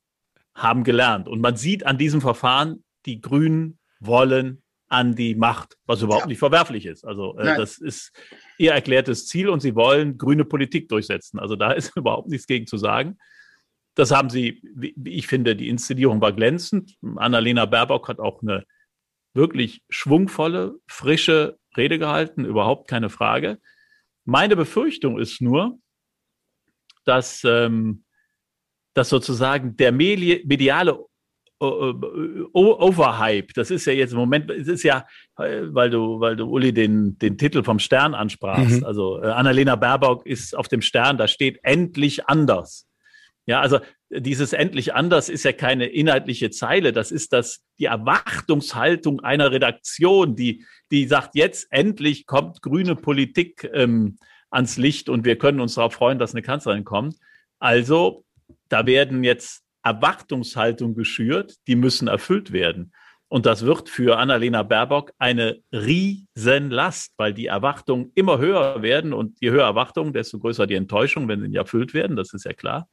haben 0.56 0.84
gelernt 0.84 1.28
und 1.28 1.42
man 1.42 1.58
sieht 1.58 1.86
an 1.86 1.98
diesem 1.98 2.22
Verfahren, 2.22 2.84
die 3.06 3.22
Grünen 3.22 3.78
wollen 4.00 4.64
an 4.90 5.16
die 5.16 5.36
Macht, 5.36 5.78
was 5.86 6.02
überhaupt 6.02 6.24
Ja. 6.26 6.28
nicht 6.30 6.40
verwerflich 6.40 6.86
ist. 6.86 7.06
Also 7.06 7.38
äh, 7.38 7.58
das 7.58 7.78
ist 7.78 8.12
ihr 8.58 8.72
erklärtes 8.72 9.28
Ziel 9.28 9.50
und 9.50 9.60
sie 9.62 9.76
wollen 9.76 10.18
grüne 10.18 10.46
Politik 10.46 10.88
durchsetzen. 10.90 11.40
Also 11.40 11.56
da 11.56 11.72
ist 11.74 11.92
überhaupt 11.98 12.30
nichts 12.30 12.48
gegen 12.48 12.68
zu 12.68 12.78
sagen. 12.78 13.18
Das 13.96 14.12
haben 14.12 14.30
sie, 14.30 14.62
ich 15.04 15.28
finde, 15.28 15.56
die 15.56 15.70
Inszenierung 15.70 16.22
war 16.22 16.32
glänzend. 16.32 16.96
Annalena 17.16 17.66
Baerbock 17.66 18.08
hat 18.08 18.20
auch 18.20 18.42
eine 18.42 18.64
wirklich 19.34 19.82
schwungvolle, 19.90 20.76
frische 20.88 21.58
Rede 21.76 22.00
gehalten, 22.00 22.46
überhaupt 22.46 22.88
keine 22.88 23.10
Frage. 23.10 23.60
Meine 24.24 24.56
Befürchtung 24.56 25.20
ist 25.20 25.42
nur, 25.42 25.80
dass, 27.06 27.44
ähm, 27.44 28.04
dass 28.94 29.10
sozusagen 29.10 29.76
der 29.78 29.92
medi- 29.94 30.46
mediale 30.46 31.00
Overhype, 31.60 33.54
das 33.54 33.72
ist 33.72 33.86
ja 33.86 33.94
jetzt 33.94 34.12
im 34.12 34.20
Moment, 34.20 34.52
es 34.52 34.68
ist 34.68 34.84
ja, 34.84 35.08
äh, 35.38 35.62
weil 35.70 35.90
du, 35.90 36.20
weil 36.20 36.36
du 36.36 36.46
Uli 36.46 36.72
den, 36.72 37.18
den 37.18 37.38
Titel 37.38 37.64
vom 37.64 37.80
Stern 37.80 38.14
ansprachst. 38.14 38.82
Mhm. 38.82 38.86
Also 38.86 39.22
äh, 39.22 39.28
Annalena 39.28 39.76
Baerbock 39.76 40.26
ist 40.26 40.56
auf 40.56 40.68
dem 40.68 40.82
Stern, 40.82 41.18
da 41.18 41.28
steht 41.28 41.60
endlich 41.64 42.28
anders. 42.28 42.88
Ja, 43.48 43.62
also 43.62 43.80
dieses 44.10 44.54
endlich 44.54 44.94
anders 44.94 45.30
ist 45.30 45.44
ja 45.44 45.54
keine 45.54 45.88
inhaltliche 45.88 46.50
Zeile. 46.50 46.94
Das 46.94 47.12
ist 47.12 47.34
das, 47.34 47.64
die 47.80 47.86
Erwartungshaltung 47.86 49.22
einer 49.22 49.52
Redaktion, 49.52 50.36
die, 50.36 50.66
die 50.92 51.08
sagt, 51.08 51.36
jetzt 51.36 51.68
endlich 51.72 52.26
kommt 52.26 52.62
grüne 52.62 52.96
Politik 52.96 53.70
ähm, 53.74 54.18
ans 54.50 54.78
Licht 54.78 55.10
und 55.10 55.26
wir 55.26 55.38
können 55.38 55.60
uns 55.60 55.76
darauf 55.76 55.94
freuen, 55.94 56.20
dass 56.20 56.34
eine 56.34 56.42
Kanzlerin 56.42 56.84
kommt. 56.84 57.16
Also, 57.60 58.24
da 58.70 58.86
werden 58.86 59.24
jetzt 59.24 59.64
Erwartungshaltungen 59.88 60.96
geschürt, 60.96 61.56
die 61.68 61.76
müssen 61.76 62.10
erfüllt 62.10 62.52
werden. 62.52 62.92
Und 63.30 63.46
das 63.46 63.66
wird 63.66 63.90
für 63.90 64.18
Annalena 64.18 64.64
Baerbock 64.64 65.12
eine 65.18 65.60
Riesenlast, 65.74 67.14
weil 67.18 67.34
die 67.34 67.48
Erwartungen 67.48 68.12
immer 68.16 68.38
höher 68.38 68.82
werden 68.82 69.14
und 69.14 69.38
je 69.40 69.52
höher 69.52 69.66
Erwartungen, 69.66 70.14
desto 70.14 70.40
größer 70.40 70.68
die 70.68 70.76
Enttäuschung, 70.76 71.28
wenn 71.28 71.42
sie 71.42 71.48
nicht 71.48 71.58
erfüllt 71.58 71.94
werden. 71.94 72.16
Das 72.18 72.34
ist 72.34 72.46
ja 72.46 72.54
klar. 72.54 72.90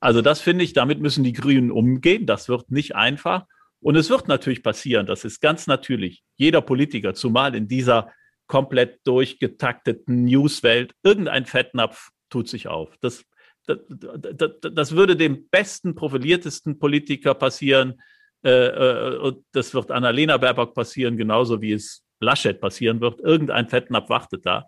Also 0.00 0.20
das 0.20 0.40
finde 0.40 0.64
ich, 0.64 0.72
damit 0.72 1.00
müssen 1.00 1.24
die 1.24 1.32
Grünen 1.32 1.70
umgehen. 1.70 2.26
Das 2.26 2.48
wird 2.48 2.70
nicht 2.70 2.94
einfach. 2.96 3.44
Und 3.80 3.96
es 3.96 4.10
wird 4.10 4.28
natürlich 4.28 4.62
passieren, 4.62 5.06
das 5.06 5.24
ist 5.24 5.40
ganz 5.40 5.66
natürlich. 5.66 6.22
Jeder 6.36 6.60
Politiker, 6.60 7.14
zumal 7.14 7.54
in 7.54 7.68
dieser 7.68 8.12
komplett 8.46 9.00
durchgetakteten 9.04 10.24
Newswelt, 10.24 10.92
irgendein 11.02 11.46
Fettnapf 11.46 12.10
tut 12.30 12.48
sich 12.48 12.68
auf. 12.68 12.96
Das, 13.00 13.24
das, 13.66 14.50
das, 14.60 14.92
würde 14.92 15.16
dem 15.16 15.48
besten, 15.48 15.94
profiliertesten 15.94 16.78
Politiker 16.78 17.34
passieren. 17.34 18.00
Äh, 18.44 18.50
äh, 18.50 19.18
und 19.18 19.44
das 19.52 19.74
wird 19.74 19.90
Annalena 19.90 20.36
Baerbock 20.36 20.74
passieren, 20.74 21.16
genauso 21.16 21.60
wie 21.60 21.72
es 21.72 22.04
Laschet 22.20 22.60
passieren 22.60 23.00
wird. 23.00 23.20
Irgendein 23.20 23.68
Fettnapf 23.68 24.08
wartet 24.08 24.46
da. 24.46 24.66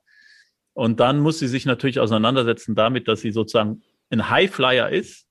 Und 0.75 1.01
dann 1.01 1.19
muss 1.19 1.39
sie 1.39 1.49
sich 1.49 1.67
natürlich 1.67 1.99
auseinandersetzen 2.01 2.75
damit, 2.75 3.09
dass 3.09 3.21
sie 3.21 3.33
sozusagen 3.33 3.83
ein 4.11 4.31
Highflyer 4.31 4.91
ist, 4.91 5.27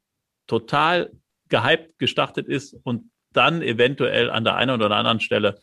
total 0.47 1.11
gehypt 1.49 1.97
gestartet 1.99 2.47
ist 2.47 2.75
und 2.83 3.11
dann 3.33 3.61
eventuell 3.61 4.29
an 4.29 4.43
der 4.43 4.55
einen 4.55 4.81
oder 4.81 4.95
anderen 4.95 5.19
Stelle 5.19 5.59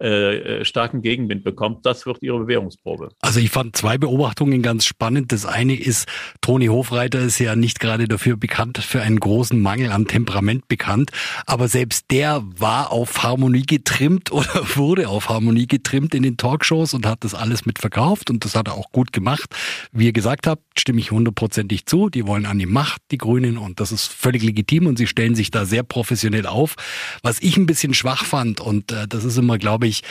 äh, 0.00 0.60
äh, 0.60 0.64
starken 0.64 1.02
Gegenwind 1.02 1.42
bekommt. 1.42 1.84
Das 1.84 2.06
wird 2.06 2.22
ihre 2.22 2.38
Bewährungsprobe. 2.38 3.08
Also 3.20 3.40
ich 3.40 3.50
fand 3.50 3.74
zwei 3.74 3.98
Beobachtungen 3.98 4.62
ganz 4.62 4.84
spannend. 4.84 5.32
Das 5.32 5.44
eine 5.44 5.74
ist, 5.74 6.06
Toni 6.40 6.66
Hofreiter 6.66 7.18
ist 7.18 7.40
ja 7.40 7.56
nicht 7.56 7.80
gerade 7.80 8.06
dafür 8.06 8.36
bekannt, 8.36 8.78
für 8.78 9.02
einen 9.02 9.18
großen 9.18 9.60
Mangel 9.60 9.90
an 9.90 10.06
Temperament 10.06 10.68
bekannt. 10.68 11.10
Aber 11.46 11.66
selbst 11.66 12.12
der 12.12 12.44
war 12.44 12.92
auf 12.92 13.24
Harmonie 13.24 13.66
getrimmt 13.66 14.30
oder 14.38 14.76
wurde 14.76 15.08
auf 15.08 15.28
Harmonie 15.28 15.66
getrimmt 15.66 16.14
in 16.14 16.22
den 16.22 16.36
Talkshows 16.36 16.94
und 16.94 17.04
hat 17.04 17.24
das 17.24 17.34
alles 17.34 17.66
mit 17.66 17.80
verkauft 17.80 18.30
und 18.30 18.44
das 18.44 18.54
hat 18.54 18.68
er 18.68 18.74
auch 18.74 18.92
gut 18.92 19.12
gemacht. 19.12 19.52
Wie 19.90 20.06
ihr 20.06 20.12
gesagt 20.12 20.46
habt, 20.46 20.62
stimme 20.78 21.00
ich 21.00 21.10
hundertprozentig 21.10 21.86
zu. 21.86 22.08
Die 22.08 22.24
wollen 22.24 22.46
an 22.46 22.60
die 22.60 22.66
Macht, 22.66 23.02
die 23.10 23.18
Grünen, 23.18 23.58
und 23.58 23.80
das 23.80 23.90
ist 23.90 24.06
völlig 24.06 24.44
legitim 24.44 24.86
und 24.86 24.96
sie 24.96 25.08
stellen 25.08 25.34
sich 25.34 25.50
da 25.50 25.64
sehr 25.64 25.82
professionell 25.82 26.46
auf. 26.46 26.76
Was 27.22 27.40
ich 27.40 27.56
ein 27.56 27.66
bisschen 27.66 27.94
schwach 27.94 28.24
fand, 28.24 28.60
und 28.60 28.92
äh, 28.92 29.08
das 29.08 29.24
ist 29.24 29.38
immer, 29.38 29.58
glaube 29.58 29.86
ich, 29.86 29.87
ich 29.88 30.02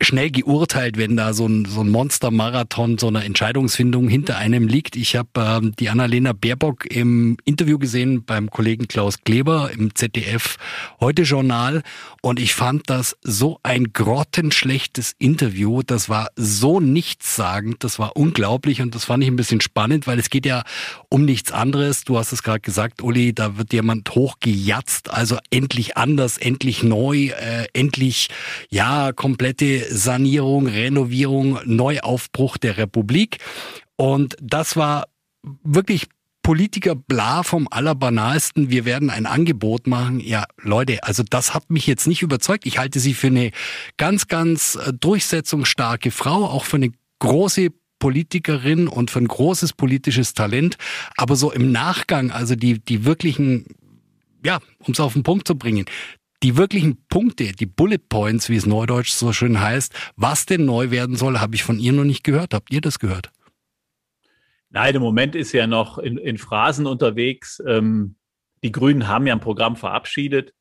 schnell 0.00 0.30
geurteilt, 0.30 0.96
wenn 0.96 1.16
da 1.16 1.32
so 1.32 1.46
ein, 1.46 1.64
so 1.64 1.80
ein 1.80 1.88
Monster-Marathon, 1.88 2.98
so 2.98 3.08
eine 3.08 3.24
Entscheidungsfindung 3.24 4.08
hinter 4.08 4.36
einem 4.36 4.66
liegt. 4.66 4.96
Ich 4.96 5.16
habe 5.16 5.28
ähm, 5.36 5.74
die 5.78 5.90
Annalena 5.90 6.32
Baerbock 6.32 6.86
im 6.86 7.36
Interview 7.44 7.78
gesehen 7.78 8.24
beim 8.24 8.50
Kollegen 8.50 8.88
Klaus 8.88 9.22
Kleber 9.24 9.70
im 9.72 9.94
ZDF 9.94 10.56
Heute 11.00 11.22
Journal 11.22 11.82
und 12.20 12.40
ich 12.40 12.54
fand 12.54 12.90
das 12.90 13.16
so 13.22 13.58
ein 13.62 13.92
grottenschlechtes 13.92 15.14
Interview. 15.18 15.82
Das 15.82 16.08
war 16.08 16.28
so 16.36 16.80
nichtssagend, 16.80 17.84
das 17.84 17.98
war 17.98 18.16
unglaublich 18.16 18.80
und 18.80 18.94
das 18.94 19.04
fand 19.04 19.22
ich 19.22 19.30
ein 19.30 19.36
bisschen 19.36 19.60
spannend, 19.60 20.06
weil 20.06 20.18
es 20.18 20.30
geht 20.30 20.46
ja 20.46 20.64
um 21.08 21.24
nichts 21.24 21.52
anderes. 21.52 22.04
Du 22.04 22.18
hast 22.18 22.32
es 22.32 22.42
gerade 22.42 22.60
gesagt, 22.60 23.02
Uli, 23.02 23.32
da 23.34 23.56
wird 23.56 23.72
jemand 23.72 24.10
hochgejatzt, 24.10 25.10
also 25.10 25.38
endlich 25.50 25.96
anders, 25.96 26.38
endlich 26.38 26.82
neu, 26.82 27.28
äh, 27.28 27.66
endlich 27.72 28.28
ja 28.68 29.12
komplette 29.12 29.91
Sanierung, 29.92 30.66
Renovierung, 30.66 31.58
Neuaufbruch 31.64 32.56
der 32.56 32.76
Republik. 32.76 33.38
Und 33.96 34.36
das 34.40 34.76
war 34.76 35.04
wirklich 35.62 36.08
Politiker 36.42 36.96
bla 36.96 37.44
vom 37.44 37.68
allerbanalsten, 37.70 38.68
wir 38.68 38.84
werden 38.84 39.10
ein 39.10 39.26
Angebot 39.26 39.86
machen. 39.86 40.18
Ja, 40.18 40.44
Leute, 40.60 41.04
also 41.04 41.22
das 41.28 41.54
hat 41.54 41.70
mich 41.70 41.86
jetzt 41.86 42.08
nicht 42.08 42.22
überzeugt. 42.22 42.66
Ich 42.66 42.78
halte 42.78 42.98
sie 42.98 43.14
für 43.14 43.28
eine 43.28 43.52
ganz, 43.96 44.26
ganz 44.26 44.74
äh, 44.74 44.92
durchsetzungsstarke 44.92 46.10
Frau, 46.10 46.44
auch 46.44 46.64
für 46.64 46.76
eine 46.76 46.90
große 47.20 47.68
Politikerin 48.00 48.88
und 48.88 49.12
für 49.12 49.20
ein 49.20 49.28
großes 49.28 49.74
politisches 49.74 50.34
Talent. 50.34 50.76
Aber 51.16 51.36
so 51.36 51.52
im 51.52 51.70
Nachgang, 51.70 52.32
also 52.32 52.56
die, 52.56 52.80
die 52.80 53.04
wirklichen, 53.04 53.66
ja, 54.44 54.58
um 54.80 54.92
es 54.94 54.98
auf 55.00 55.12
den 55.12 55.22
Punkt 55.22 55.46
zu 55.46 55.54
bringen, 55.54 55.84
die 56.42 56.56
wirklichen 56.56 57.06
Punkte, 57.08 57.52
die 57.52 57.66
Bullet 57.66 57.98
Points, 58.08 58.48
wie 58.48 58.56
es 58.56 58.66
neudeutsch 58.66 59.12
so 59.12 59.32
schön 59.32 59.60
heißt, 59.60 59.94
was 60.16 60.46
denn 60.46 60.64
neu 60.64 60.90
werden 60.90 61.16
soll, 61.16 61.38
habe 61.38 61.54
ich 61.54 61.62
von 61.62 61.78
ihr 61.78 61.92
noch 61.92 62.04
nicht 62.04 62.24
gehört. 62.24 62.54
Habt 62.54 62.72
ihr 62.72 62.80
das 62.80 62.98
gehört? 62.98 63.30
Nein, 64.70 64.94
im 64.94 65.02
Moment 65.02 65.34
ist 65.34 65.52
ja 65.52 65.66
noch 65.66 65.98
in, 65.98 66.16
in 66.16 66.38
Phrasen 66.38 66.86
unterwegs. 66.86 67.62
Ähm, 67.66 68.16
die 68.64 68.72
Grünen 68.72 69.06
haben 69.06 69.26
ja 69.26 69.34
ein 69.34 69.40
Programm 69.40 69.76
verabschiedet. 69.76 70.54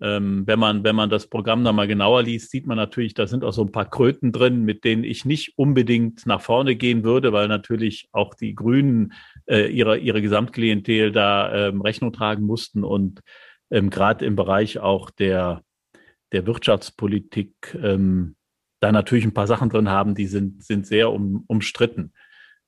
Ähm, 0.00 0.44
wenn 0.46 0.58
man, 0.58 0.84
wenn 0.84 0.96
man 0.96 1.10
das 1.10 1.28
Programm 1.28 1.64
da 1.64 1.72
mal 1.72 1.86
genauer 1.86 2.22
liest, 2.22 2.50
sieht 2.50 2.66
man 2.66 2.78
natürlich, 2.78 3.12
da 3.12 3.26
sind 3.26 3.44
auch 3.44 3.52
so 3.52 3.62
ein 3.62 3.72
paar 3.72 3.90
Kröten 3.90 4.32
drin, 4.32 4.64
mit 4.64 4.84
denen 4.84 5.04
ich 5.04 5.26
nicht 5.26 5.58
unbedingt 5.58 6.24
nach 6.24 6.40
vorne 6.40 6.76
gehen 6.76 7.04
würde, 7.04 7.34
weil 7.34 7.46
natürlich 7.46 8.08
auch 8.12 8.32
die 8.32 8.54
Grünen 8.54 9.12
äh, 9.46 9.70
ihre, 9.70 9.98
ihre 9.98 10.22
Gesamtklientel 10.22 11.12
da 11.12 11.68
ähm, 11.68 11.82
Rechnung 11.82 12.12
tragen 12.14 12.46
mussten 12.46 12.84
und 12.84 13.20
ähm, 13.72 13.90
gerade 13.90 14.24
im 14.24 14.36
Bereich 14.36 14.78
auch 14.78 15.10
der, 15.10 15.62
der 16.30 16.46
Wirtschaftspolitik 16.46 17.76
ähm, 17.82 18.36
da 18.80 18.92
natürlich 18.92 19.24
ein 19.24 19.34
paar 19.34 19.46
Sachen 19.46 19.70
drin 19.70 19.88
haben, 19.88 20.14
die 20.14 20.26
sind, 20.26 20.62
sind 20.62 20.86
sehr 20.86 21.10
um, 21.10 21.44
umstritten. 21.46 22.12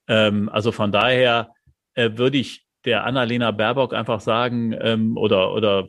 Ähm, 0.09 0.49
also 0.49 0.73
von 0.73 0.91
daher 0.91 1.51
äh, 1.95 2.11
würde 2.15 2.39
ich 2.39 2.67
der 2.85 3.05
Annalena 3.05 3.51
Baerbock 3.51 3.95
einfach 3.95 4.21
sagen, 4.21 4.75
ähm, 4.81 5.17
oder, 5.17 5.53
oder 5.53 5.87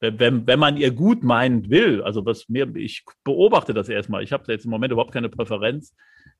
wenn, 0.00 0.46
wenn 0.46 0.58
man 0.58 0.76
ihr 0.76 0.90
gut 0.90 1.22
meinen 1.22 1.70
will, 1.70 2.02
also 2.02 2.24
was 2.26 2.48
mir, 2.48 2.74
ich 2.76 3.04
beobachte 3.24 3.72
das 3.74 3.88
erstmal, 3.88 4.22
ich 4.22 4.32
habe 4.32 4.50
jetzt 4.52 4.64
im 4.64 4.70
Moment 4.70 4.92
überhaupt 4.92 5.12
keine 5.12 5.28
Präferenz. 5.28 5.94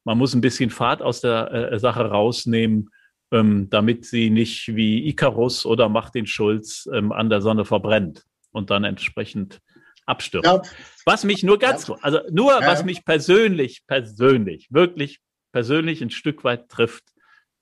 Man 0.05 0.19
muss 0.19 0.35
ein 0.35 0.41
bisschen 0.41 0.71
Fahrt 0.71 1.01
aus 1.01 1.21
der 1.21 1.73
äh, 1.73 1.79
Sache 1.79 2.05
rausnehmen 2.05 2.91
ähm, 3.35 3.69
damit 3.69 4.07
sie 4.07 4.31
nicht 4.31 4.77
wie 4.77 5.09
Icarus 5.09 5.67
oder 5.67 5.89
Martin 5.89 6.27
Schulz 6.27 6.89
ähm, 6.93 7.11
an 7.11 7.29
der 7.29 7.41
Sonne 7.41 7.65
verbrennt 7.65 8.25
und 8.53 8.71
dann 8.71 8.85
entsprechend 8.85 9.61
abstürzt. 10.07 10.47
Ja. 10.47 10.63
Was 11.05 11.25
mich 11.25 11.43
nur 11.43 11.59
ganz, 11.59 11.89
ja. 11.89 11.97
also 12.01 12.21
nur 12.31 12.53
ja. 12.61 12.67
was 12.67 12.85
mich 12.85 13.05
persönlich, 13.05 13.83
persönlich, 13.87 14.69
wirklich 14.71 15.19
persönlich 15.53 16.01
ein 16.01 16.11
Stück 16.11 16.45
weit 16.45 16.69
trifft 16.69 17.05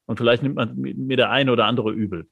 und 0.07 0.19
vielleicht 0.19 0.43
nimmt 0.43 0.57
man 0.57 0.77
mir 0.77 1.17
der 1.17 1.31
eine 1.31 1.51
oder 1.53 1.65
andere 1.65 1.91
übel. 1.91 2.29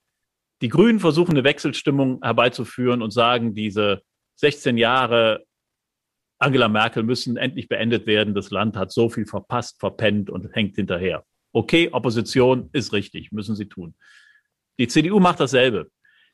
Die 0.60 0.68
Grünen 0.68 1.00
versuchen 1.00 1.30
eine 1.30 1.44
Wechselstimmung 1.44 2.20
herbeizuführen 2.22 3.00
und 3.00 3.10
sagen, 3.12 3.54
diese 3.54 4.02
16 4.36 4.76
Jahre 4.76 5.44
Angela 6.38 6.68
Merkel 6.68 7.02
müssen 7.02 7.36
endlich 7.38 7.68
beendet 7.68 8.06
werden. 8.06 8.34
Das 8.34 8.50
Land 8.50 8.76
hat 8.76 8.92
so 8.92 9.08
viel 9.08 9.26
verpasst, 9.26 9.78
verpennt 9.78 10.28
und 10.28 10.54
hängt 10.54 10.76
hinterher. 10.76 11.24
Okay, 11.52 11.88
Opposition 11.92 12.70
ist 12.72 12.92
richtig, 12.92 13.32
müssen 13.32 13.56
sie 13.56 13.66
tun. 13.66 13.94
Die 14.78 14.88
CDU 14.88 15.20
macht 15.20 15.40
dasselbe. 15.40 15.90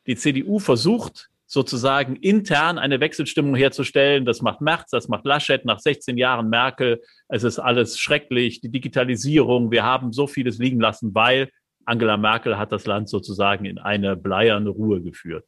Die 0.07 0.17
CDU 0.17 0.59
versucht 0.59 1.31
sozusagen 1.47 2.17
intern 2.17 2.79
eine 2.79 3.01
Wechselstimmung 3.01 3.55
herzustellen. 3.55 4.25
Das 4.25 4.43
macht 4.43 4.61
Merz, 4.61 4.91
das 4.91 5.09
macht 5.09 5.25
Laschet 5.25 5.65
nach 5.65 5.79
16 5.79 6.19
Jahren 6.19 6.51
Merkel. 6.51 7.03
Es 7.29 7.45
ist 7.45 7.59
alles 7.59 7.99
schrecklich, 7.99 8.61
die 8.61 8.71
Digitalisierung. 8.71 9.71
Wir 9.71 9.85
haben 9.85 10.13
so 10.13 10.27
vieles 10.27 10.59
liegen 10.59 10.81
lassen, 10.81 11.15
weil 11.15 11.51
Angela 11.85 12.17
Merkel 12.17 12.59
hat 12.59 12.73
das 12.73 12.87
Land 12.87 13.09
sozusagen 13.09 13.65
in 13.65 13.79
eine 13.79 14.17
bleierne 14.17 14.71
Ruhe 14.71 15.01
geführt. 15.01 15.47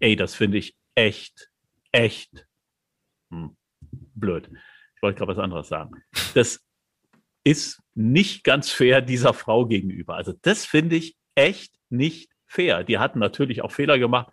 Ey, 0.00 0.16
das 0.16 0.34
finde 0.34 0.58
ich 0.58 0.74
echt, 0.94 1.50
echt 1.92 2.46
hm, 3.30 3.56
blöd. 4.14 4.50
Ich 4.96 5.02
wollte 5.02 5.18
gerade 5.18 5.32
was 5.32 5.42
anderes 5.42 5.68
sagen. 5.68 6.02
Das 6.34 6.60
ist 7.44 7.80
nicht 7.94 8.44
ganz 8.44 8.70
fair 8.70 9.00
dieser 9.00 9.34
Frau 9.34 9.66
gegenüber. 9.66 10.14
Also 10.14 10.32
das 10.42 10.64
finde 10.64 10.96
ich 10.96 11.16
echt 11.34 11.74
nicht 11.90 12.30
fair. 12.46 12.84
Die 12.84 12.98
hatten 12.98 13.18
natürlich 13.18 13.62
auch 13.62 13.72
Fehler 13.72 13.98
gemacht, 13.98 14.32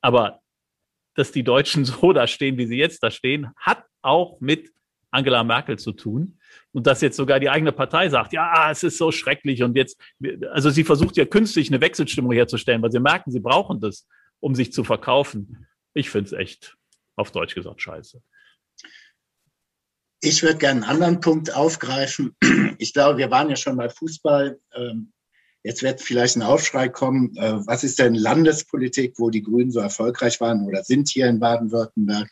aber 0.00 0.40
dass 1.14 1.32
die 1.32 1.44
Deutschen 1.44 1.84
so 1.84 2.12
da 2.12 2.26
stehen, 2.26 2.58
wie 2.58 2.66
sie 2.66 2.78
jetzt 2.78 3.02
da 3.02 3.10
stehen, 3.10 3.50
hat 3.56 3.84
auch 4.02 4.40
mit 4.40 4.70
Angela 5.10 5.42
Merkel 5.42 5.78
zu 5.78 5.92
tun. 5.92 6.38
Und 6.72 6.86
dass 6.86 7.00
jetzt 7.00 7.16
sogar 7.16 7.40
die 7.40 7.48
eigene 7.48 7.72
Partei 7.72 8.08
sagt, 8.08 8.32
ja, 8.32 8.70
es 8.70 8.82
ist 8.82 8.98
so 8.98 9.10
schrecklich 9.10 9.62
und 9.62 9.76
jetzt, 9.76 10.00
also 10.50 10.70
sie 10.70 10.84
versucht 10.84 11.16
ja 11.16 11.24
künstlich 11.24 11.68
eine 11.68 11.80
Wechselstimmung 11.80 12.32
herzustellen, 12.32 12.82
weil 12.82 12.92
sie 12.92 13.00
merken, 13.00 13.30
sie 13.30 13.40
brauchen 13.40 13.80
das, 13.80 14.06
um 14.40 14.54
sich 14.54 14.72
zu 14.72 14.84
verkaufen. 14.84 15.66
Ich 15.94 16.10
finde 16.10 16.26
es 16.26 16.32
echt, 16.32 16.76
auf 17.16 17.32
Deutsch 17.32 17.54
gesagt, 17.54 17.80
scheiße. 17.80 18.22
Ich 20.20 20.42
würde 20.42 20.58
gerne 20.58 20.82
einen 20.82 20.90
anderen 20.90 21.20
Punkt 21.20 21.54
aufgreifen. 21.54 22.36
Ich 22.80 22.92
glaube, 22.92 23.18
wir 23.18 23.30
waren 23.30 23.50
ja 23.50 23.56
schon 23.56 23.76
bei 23.76 23.88
Fußball. 23.88 24.60
Ähm, 24.74 25.12
jetzt 25.64 25.82
wird 25.82 26.00
vielleicht 26.00 26.36
ein 26.36 26.42
Aufschrei 26.42 26.88
kommen. 26.88 27.36
Äh, 27.36 27.66
was 27.66 27.82
ist 27.82 27.98
denn 27.98 28.14
Landespolitik, 28.14 29.14
wo 29.18 29.30
die 29.30 29.42
Grünen 29.42 29.72
so 29.72 29.80
erfolgreich 29.80 30.40
waren 30.40 30.64
oder 30.64 30.84
sind 30.84 31.08
hier 31.08 31.26
in 31.26 31.40
Baden-Württemberg? 31.40 32.30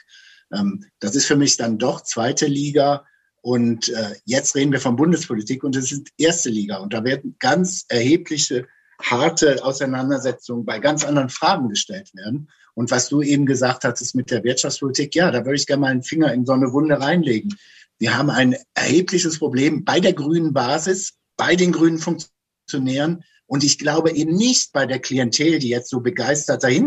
Ähm, 0.53 0.85
das 1.01 1.17
ist 1.17 1.27
für 1.27 1.37
mich 1.37 1.57
dann 1.57 1.79
doch 1.79 2.03
zweite 2.03 2.47
Liga. 2.47 3.05
Und 3.43 3.89
äh, 3.89 4.15
jetzt 4.25 4.55
reden 4.55 4.73
wir 4.73 4.81
von 4.81 4.97
Bundespolitik 4.97 5.63
und 5.63 5.77
es 5.77 5.93
ist 5.93 6.09
erste 6.19 6.51
Liga. 6.51 6.79
Und 6.79 6.93
da 6.93 7.05
werden 7.05 7.37
ganz 7.39 7.85
erhebliche, 7.89 8.67
harte 9.01 9.65
Auseinandersetzungen 9.65 10.65
bei 10.65 10.79
ganz 10.79 11.05
anderen 11.05 11.29
Fragen 11.29 11.69
gestellt 11.69 12.15
werden. 12.15 12.51
Und 12.77 12.91
was 12.91 13.09
du 13.09 13.23
eben 13.23 13.47
gesagt 13.47 13.85
hattest 13.85 14.15
mit 14.15 14.31
der 14.31 14.45
Wirtschaftspolitik, 14.45 15.15
ja, 15.15 15.31
da 15.31 15.39
würde 15.47 15.57
ich 15.57 15.67
gerne 15.67 15.81
mal 15.81 15.91
einen 15.91 16.03
Finger 16.03 16.33
in 16.35 16.45
so 16.45 16.53
eine 16.53 16.75
Wunde 16.75 17.01
reinlegen. 17.01 17.57
Wir 17.99 18.17
haben 18.17 18.29
ein 18.29 18.55
erhebliches 18.75 19.39
Problem 19.39 19.83
bei 19.83 19.99
der 19.99 20.13
grünen 20.13 20.53
Basis, 20.53 21.15
bei 21.39 21.57
den 21.57 21.73
grünen 21.73 21.99
Funktionären. 21.99 23.25
Und 23.47 23.65
ich 23.65 23.79
glaube 23.79 24.13
eben 24.13 24.35
nicht 24.35 24.75
bei 24.75 24.85
der 24.85 24.99
Klientel, 24.99 25.59
die 25.59 25.71
jetzt 25.71 25.89
so 25.89 26.01
begeistert 26.01 26.65
dahin 26.65 26.87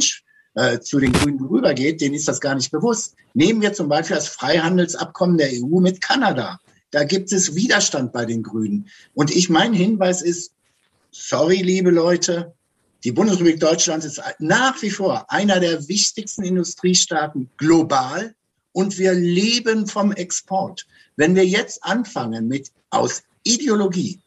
äh, 0.54 0.80
zu 0.80 1.00
den 1.00 1.12
Grünen 1.12 1.44
rübergeht, 1.44 2.02
denen 2.02 2.14
ist 2.14 2.28
das 2.28 2.40
gar 2.40 2.54
nicht 2.54 2.70
bewusst. 2.70 3.16
Nehmen 3.34 3.64
wir 3.64 3.74
zum 3.74 3.90
Beispiel 3.90 4.16
das 4.16 4.28
Freihandelsabkommen 4.28 5.40
der 5.40 5.50
EU 5.54 5.80
mit 5.80 6.02
Kanada. 6.02 6.60
Da 6.92 7.04
gibt 7.04 7.32
es 7.32 7.56
Widerstand 7.56 8.14
bei 8.14 8.26
den 8.26 8.44
Grünen. 8.44 8.90
Und 9.16 9.36
ich, 9.36 9.50
mein 9.50 9.74
Hinweis 9.74 10.22
ist, 10.22 10.54
sorry, 11.10 11.64
liebe 11.64 11.90
Leute, 11.90 12.54
die 13.04 13.12
Bundesrepublik 13.14 13.60
Deutschland 13.60 14.04
ist 14.04 14.22
nach 14.40 14.82
wie 14.82 14.90
vor 14.90 15.32
einer 15.32 15.60
der 15.60 15.88
wichtigsten 15.88 16.44
Industriestaaten 16.44 17.50
global 17.58 18.36
und 18.74 18.98
wir 18.98 19.14
leben 19.14 19.88
vom 19.88 20.12
Export. 20.12 20.86
Wenn 21.16 21.36
wir 21.36 21.46
jetzt 21.46 21.84
anfangen 21.84 22.48
mit 22.48 22.72
aus 22.90 23.24
Ideologie 23.44 24.20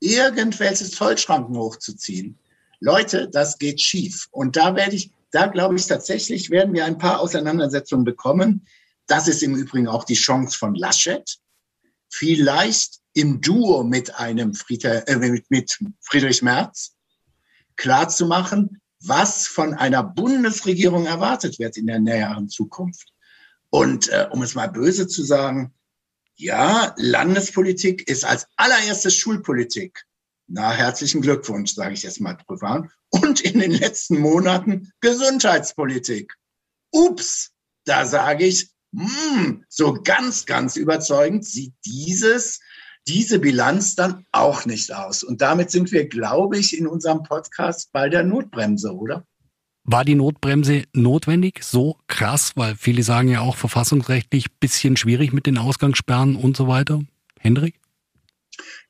irgendwelche 0.00 0.90
Zollschranken 0.90 1.56
hochzuziehen, 1.56 2.38
Leute, 2.80 3.28
das 3.28 3.58
geht 3.58 3.80
schief. 3.80 4.26
Und 4.32 4.56
da 4.56 4.74
werde 4.74 4.96
ich, 4.96 5.10
da 5.30 5.46
glaube 5.46 5.76
ich 5.76 5.86
tatsächlich, 5.86 6.50
werden 6.50 6.74
wir 6.74 6.84
ein 6.84 6.98
paar 6.98 7.20
Auseinandersetzungen 7.20 8.04
bekommen. 8.04 8.66
Das 9.06 9.28
ist 9.28 9.42
im 9.42 9.54
Übrigen 9.54 9.86
auch 9.86 10.04
die 10.04 10.14
Chance 10.14 10.58
von 10.58 10.74
Laschet. 10.74 11.38
Vielleicht 12.08 13.00
im 13.12 13.40
Duo 13.40 13.84
mit 13.84 14.14
einem 14.16 14.54
Friedrich, 14.54 15.02
äh, 15.06 15.16
mit, 15.16 15.50
mit 15.50 15.78
Friedrich 16.00 16.42
Merz 16.42 16.94
klarzumachen, 17.76 18.80
was 19.00 19.46
von 19.46 19.74
einer 19.74 20.02
Bundesregierung 20.02 21.06
erwartet 21.06 21.58
wird 21.58 21.76
in 21.76 21.86
der 21.86 21.98
näheren 21.98 22.48
Zukunft. 22.48 23.12
Und 23.70 24.08
äh, 24.08 24.28
um 24.30 24.42
es 24.42 24.54
mal 24.54 24.68
böse 24.68 25.06
zu 25.06 25.22
sagen, 25.22 25.74
ja, 26.36 26.94
Landespolitik 26.96 28.08
ist 28.08 28.24
als 28.24 28.46
allererstes 28.56 29.16
Schulpolitik. 29.16 30.04
Na, 30.46 30.72
herzlichen 30.72 31.22
Glückwunsch, 31.22 31.74
sage 31.74 31.94
ich 31.94 32.02
jetzt 32.02 32.20
mal 32.20 32.34
drüber. 32.34 32.88
Und 33.10 33.40
in 33.40 33.60
den 33.60 33.70
letzten 33.70 34.18
Monaten 34.18 34.92
Gesundheitspolitik. 35.00 36.34
Ups, 36.90 37.52
da 37.84 38.04
sage 38.04 38.44
ich, 38.44 38.70
hm, 38.94 39.64
so 39.68 39.94
ganz, 39.94 40.44
ganz 40.44 40.76
überzeugend 40.76 41.46
sieht 41.46 41.72
dieses, 41.86 42.60
diese 43.08 43.38
Bilanz 43.38 43.94
dann 43.94 44.24
auch 44.32 44.64
nicht 44.64 44.94
aus. 44.94 45.22
Und 45.22 45.40
damit 45.40 45.70
sind 45.70 45.92
wir, 45.92 46.08
glaube 46.08 46.58
ich, 46.58 46.76
in 46.76 46.86
unserem 46.86 47.22
Podcast 47.22 47.90
bei 47.92 48.08
der 48.08 48.22
Notbremse, 48.22 48.94
oder? 48.94 49.24
War 49.84 50.04
die 50.04 50.14
Notbremse 50.14 50.84
notwendig? 50.92 51.64
So 51.64 51.98
krass, 52.06 52.52
weil 52.54 52.76
viele 52.76 53.02
sagen 53.02 53.28
ja 53.28 53.40
auch 53.40 53.56
verfassungsrechtlich 53.56 54.52
bisschen 54.60 54.96
schwierig 54.96 55.32
mit 55.32 55.46
den 55.46 55.58
Ausgangssperren 55.58 56.36
und 56.36 56.56
so 56.56 56.68
weiter. 56.68 57.02
Hendrik? 57.40 57.80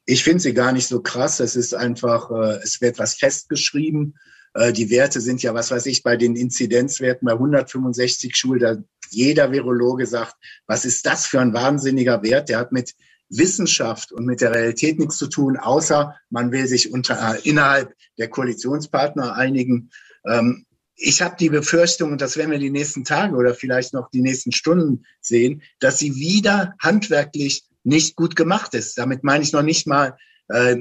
Ich 0.05 0.25
finde 0.25 0.41
sie 0.41 0.53
gar 0.53 0.73
nicht 0.73 0.89
so 0.89 1.01
krass. 1.01 1.41
Es 1.41 1.57
ist 1.57 1.75
einfach, 1.75 2.31
äh, 2.31 2.59
es 2.63 2.81
wird 2.83 2.99
was 2.99 3.15
festgeschrieben. 3.15 4.19
Äh, 4.53 4.73
die 4.73 4.91
Werte 4.91 5.23
sind 5.23 5.43
ja, 5.43 5.55
was 5.55 5.71
weiß 5.71 5.87
ich, 5.87 6.03
bei 6.03 6.17
den 6.17 6.37
Inzidenzwerten 6.37 7.25
bei 7.25 7.33
165 7.33 8.37
Schulen, 8.37 8.61
da 8.61 8.77
jeder 9.11 9.53
Virologe 9.53 10.07
sagt, 10.07 10.35
was 10.67 10.85
ist 10.85 11.07
das 11.07 11.27
für 11.27 11.41
ein 11.41 11.53
wahnsinniger 11.53 12.23
Wert? 12.23 12.49
Der 12.49 12.59
hat 12.59 12.73
mit 12.73 12.95
Wissenschaft 13.37 14.13
und 14.13 14.27
mit 14.27 14.41
der 14.41 14.55
Realität 14.55 14.99
nichts 14.99 15.17
zu 15.17 15.29
tun, 15.29 15.57
außer 15.57 16.15
man 16.31 16.53
will 16.53 16.67
sich 16.67 16.93
unter, 16.93 17.35
äh, 17.35 17.49
innerhalb 17.49 17.95
der 18.19 18.29
Koalitionspartner 18.29 19.35
einigen. 19.35 19.91
Ähm, 20.27 20.67
ich 20.95 21.23
habe 21.23 21.37
die 21.39 21.49
Befürchtung, 21.49 22.13
und 22.13 22.21
das 22.21 22.37
werden 22.37 22.51
wir 22.51 22.59
die 22.59 22.71
nächsten 22.71 23.05
Tage 23.05 23.35
oder 23.35 23.55
vielleicht 23.55 23.95
noch 23.95 24.11
die 24.11 24.21
nächsten 24.21 24.53
Stunden 24.53 25.05
sehen, 25.21 25.63
dass 25.81 25.99
sie 25.99 26.15
wieder 26.15 26.75
handwerklich 26.79 27.65
nicht 27.83 28.15
gut 28.17 28.37
gemacht 28.37 28.75
ist. 28.75 28.99
Damit 28.99 29.25
meine 29.25 29.43
ich 29.43 29.53
noch 29.53 29.63
nicht 29.63 29.87
mal 29.87 30.17
äh, 30.49 30.77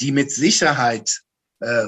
die 0.00 0.12
mit 0.12 0.30
Sicherheit 0.30 1.22
äh, 1.60 1.86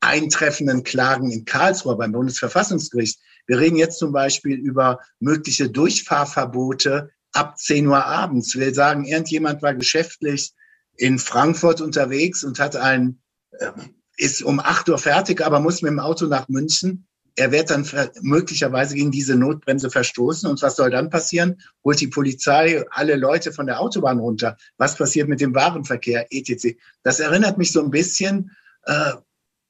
eintreffenden 0.00 0.84
Klagen 0.84 1.30
in 1.30 1.44
Karlsruhe 1.44 1.96
beim 1.96 2.12
Bundesverfassungsgericht. 2.12 3.18
Wir 3.46 3.58
reden 3.58 3.76
jetzt 3.76 3.98
zum 3.98 4.12
Beispiel 4.12 4.58
über 4.58 5.00
mögliche 5.18 5.70
Durchfahrverbote 5.70 7.10
ab 7.32 7.58
10 7.58 7.86
Uhr 7.86 8.04
abends. 8.04 8.56
Wir 8.56 8.74
sagen, 8.74 9.04
irgendjemand 9.04 9.62
war 9.62 9.74
geschäftlich 9.74 10.52
in 10.96 11.18
Frankfurt 11.18 11.80
unterwegs 11.80 12.44
und 12.44 12.58
hat 12.58 12.76
ein, 12.76 13.20
äh, 13.52 13.70
ist 14.16 14.42
um 14.42 14.60
8 14.60 14.88
Uhr 14.88 14.98
fertig, 14.98 15.44
aber 15.44 15.60
muss 15.60 15.82
mit 15.82 15.90
dem 15.90 16.00
Auto 16.00 16.26
nach 16.26 16.48
München. 16.48 17.06
Er 17.36 17.52
wird 17.52 17.70
dann 17.70 17.88
möglicherweise 18.20 18.96
gegen 18.96 19.12
diese 19.12 19.36
Notbremse 19.36 19.90
verstoßen. 19.90 20.50
Und 20.50 20.60
was 20.60 20.74
soll 20.74 20.90
dann 20.90 21.08
passieren? 21.08 21.60
Holt 21.84 22.00
die 22.00 22.08
Polizei 22.08 22.84
alle 22.90 23.14
Leute 23.14 23.52
von 23.52 23.66
der 23.66 23.80
Autobahn 23.80 24.18
runter? 24.18 24.56
Was 24.76 24.96
passiert 24.96 25.28
mit 25.28 25.40
dem 25.40 25.54
Warenverkehr, 25.54 26.26
etc.? 26.30 26.76
Das 27.04 27.20
erinnert 27.20 27.56
mich 27.56 27.70
so 27.70 27.80
ein 27.80 27.92
bisschen 27.92 28.50
äh, 28.86 29.12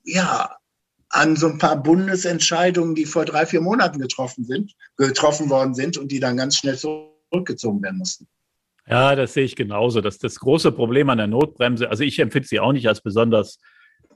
ja, 0.04 0.56
an 1.10 1.36
so 1.36 1.48
ein 1.48 1.58
paar 1.58 1.82
Bundesentscheidungen, 1.82 2.94
die 2.94 3.06
vor 3.06 3.24
drei, 3.24 3.46
vier 3.46 3.60
Monaten 3.60 3.98
getroffen 3.98 4.44
sind, 4.44 4.74
getroffen 4.96 5.50
worden 5.50 5.74
sind 5.74 5.96
und 5.98 6.12
die 6.12 6.20
dann 6.20 6.36
ganz 6.36 6.56
schnell 6.56 6.76
zurückgezogen 7.30 7.82
werden 7.82 7.98
mussten. 7.98 8.26
Ja, 8.86 9.14
das 9.14 9.34
sehe 9.34 9.44
ich 9.44 9.56
genauso. 9.56 10.00
Das, 10.00 10.18
das 10.18 10.40
große 10.40 10.72
Problem 10.72 11.10
an 11.10 11.18
der 11.18 11.26
Notbremse, 11.26 11.90
also 11.90 12.04
ich 12.04 12.18
empfinde 12.18 12.48
sie 12.48 12.60
auch 12.60 12.72
nicht 12.72 12.88
als 12.88 13.02
besonders 13.02 13.60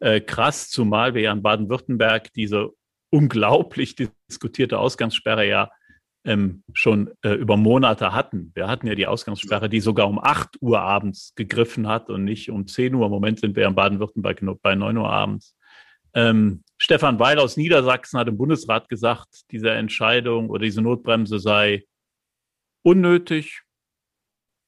äh, 0.00 0.20
krass, 0.20 0.70
zumal 0.70 1.14
wir 1.14 1.22
ja 1.22 1.32
in 1.32 1.42
Baden-Württemberg 1.42 2.32
diese 2.32 2.70
unglaublich 3.10 3.94
diskutierte 4.30 4.78
Ausgangssperre 4.78 5.46
ja 5.46 5.70
ähm, 6.24 6.62
schon 6.72 7.10
äh, 7.22 7.34
über 7.34 7.56
Monate 7.56 8.12
hatten. 8.12 8.52
Wir 8.54 8.68
hatten 8.68 8.86
ja 8.86 8.94
die 8.94 9.06
Ausgangssperre, 9.06 9.68
die 9.68 9.80
sogar 9.80 10.08
um 10.08 10.18
8 10.18 10.62
Uhr 10.62 10.80
abends 10.80 11.34
gegriffen 11.34 11.88
hat 11.88 12.10
und 12.10 12.24
nicht 12.24 12.50
um 12.50 12.66
10 12.66 12.94
Uhr. 12.94 13.06
Im 13.06 13.12
Moment 13.12 13.40
sind 13.40 13.56
wir 13.56 13.66
in 13.66 13.74
Baden-Württemberg 13.74 14.40
bei 14.62 14.74
9 14.74 14.96
Uhr 14.96 15.10
abends. 15.10 15.56
Ähm, 16.14 16.62
Stefan 16.78 17.18
Weil 17.18 17.38
aus 17.38 17.56
Niedersachsen 17.56 18.18
hat 18.18 18.28
im 18.28 18.36
Bundesrat 18.36 18.88
gesagt, 18.88 19.50
diese 19.50 19.70
Entscheidung 19.70 20.50
oder 20.50 20.64
diese 20.64 20.82
Notbremse 20.82 21.38
sei 21.38 21.84
unnötig, 22.82 23.62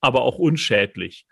aber 0.00 0.22
auch 0.22 0.38
unschädlich. 0.38 1.26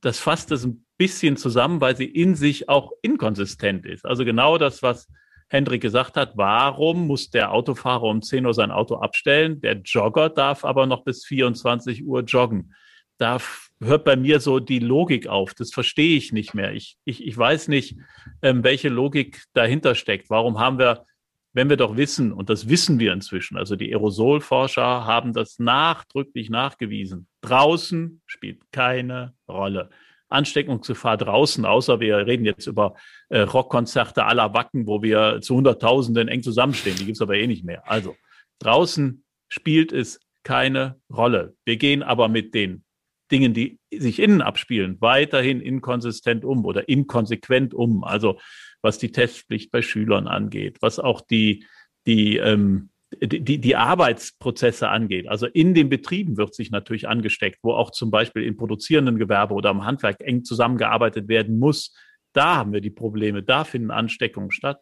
Das 0.00 0.18
fasst 0.18 0.50
es 0.52 0.64
ein 0.64 0.84
bisschen 0.96 1.36
zusammen, 1.36 1.80
weil 1.80 1.96
sie 1.96 2.06
in 2.06 2.34
sich 2.34 2.68
auch 2.68 2.92
inkonsistent 3.02 3.86
ist. 3.86 4.04
Also 4.04 4.24
genau 4.24 4.58
das, 4.58 4.82
was 4.82 5.08
Hendrik 5.48 5.82
gesagt 5.82 6.16
hat, 6.16 6.36
warum 6.36 7.06
muss 7.06 7.30
der 7.30 7.52
Autofahrer 7.52 8.04
um 8.04 8.22
10 8.22 8.46
Uhr 8.46 8.54
sein 8.54 8.70
Auto 8.70 8.96
abstellen? 8.96 9.60
Der 9.60 9.74
Jogger 9.74 10.28
darf 10.28 10.64
aber 10.64 10.86
noch 10.86 11.04
bis 11.04 11.24
24 11.24 12.04
Uhr 12.04 12.22
joggen. 12.22 12.74
Da 13.18 13.38
hört 13.80 14.04
bei 14.04 14.16
mir 14.16 14.40
so 14.40 14.58
die 14.58 14.80
Logik 14.80 15.26
auf. 15.28 15.54
Das 15.54 15.72
verstehe 15.72 16.16
ich 16.16 16.32
nicht 16.32 16.54
mehr. 16.54 16.72
Ich, 16.72 16.96
ich, 17.04 17.24
ich 17.24 17.36
weiß 17.36 17.68
nicht, 17.68 17.96
ähm, 18.42 18.64
welche 18.64 18.88
Logik 18.88 19.44
dahinter 19.52 19.94
steckt. 19.94 20.30
Warum 20.30 20.58
haben 20.58 20.78
wir, 20.78 21.06
wenn 21.54 21.70
wir 21.70 21.76
doch 21.76 21.96
wissen, 21.96 22.32
und 22.32 22.50
das 22.50 22.68
wissen 22.68 22.98
wir 22.98 23.12
inzwischen, 23.12 23.56
also 23.56 23.76
die 23.76 23.92
Aerosolforscher 23.94 25.06
haben 25.06 25.32
das 25.32 25.58
nachdrücklich 25.58 26.50
nachgewiesen, 26.50 27.28
draußen 27.40 28.20
spielt 28.26 28.60
keine 28.72 29.34
Rolle. 29.48 29.88
Ansteckungsgefahr 30.28 31.16
draußen, 31.16 31.64
außer 31.64 32.00
wir 32.00 32.26
reden 32.26 32.44
jetzt 32.44 32.66
über 32.66 32.96
äh, 33.28 33.40
Rockkonzerte 33.40 34.24
aller 34.24 34.52
Wacken, 34.52 34.86
wo 34.88 35.00
wir 35.00 35.40
zu 35.40 35.54
Hunderttausenden 35.54 36.26
eng 36.26 36.42
zusammenstehen. 36.42 36.96
Die 36.96 37.06
gibt's 37.06 37.22
aber 37.22 37.36
eh 37.36 37.46
nicht 37.46 37.64
mehr. 37.64 37.88
Also 37.88 38.16
draußen 38.58 39.24
spielt 39.48 39.92
es 39.92 40.18
keine 40.42 41.00
Rolle. 41.08 41.54
Wir 41.64 41.76
gehen 41.76 42.02
aber 42.02 42.28
mit 42.28 42.52
den 42.54 42.84
Dingen, 43.30 43.54
die 43.54 43.78
sich 43.92 44.18
innen 44.18 44.42
abspielen, 44.42 44.96
weiterhin 45.00 45.60
inkonsistent 45.60 46.44
um 46.44 46.64
oder 46.64 46.88
inkonsequent 46.88 47.72
um. 47.72 48.02
Also 48.02 48.38
was 48.84 48.98
die 48.98 49.10
Testpflicht 49.10 49.70
bei 49.70 49.80
Schülern 49.80 50.28
angeht, 50.28 50.76
was 50.82 50.98
auch 50.98 51.22
die, 51.22 51.64
die, 52.06 52.36
ähm, 52.36 52.90
die, 53.18 53.58
die 53.58 53.76
Arbeitsprozesse 53.76 54.90
angeht. 54.90 55.26
Also 55.26 55.46
in 55.46 55.72
den 55.72 55.88
Betrieben 55.88 56.36
wird 56.36 56.54
sich 56.54 56.70
natürlich 56.70 57.08
angesteckt, 57.08 57.60
wo 57.62 57.72
auch 57.72 57.90
zum 57.90 58.10
Beispiel 58.10 58.44
im 58.44 58.58
produzierenden 58.58 59.18
Gewerbe 59.18 59.54
oder 59.54 59.70
im 59.70 59.86
Handwerk 59.86 60.20
eng 60.20 60.44
zusammengearbeitet 60.44 61.28
werden 61.28 61.58
muss. 61.58 61.96
Da 62.34 62.56
haben 62.56 62.74
wir 62.74 62.82
die 62.82 62.90
Probleme, 62.90 63.42
da 63.42 63.64
finden 63.64 63.90
Ansteckungen 63.90 64.50
statt. 64.50 64.80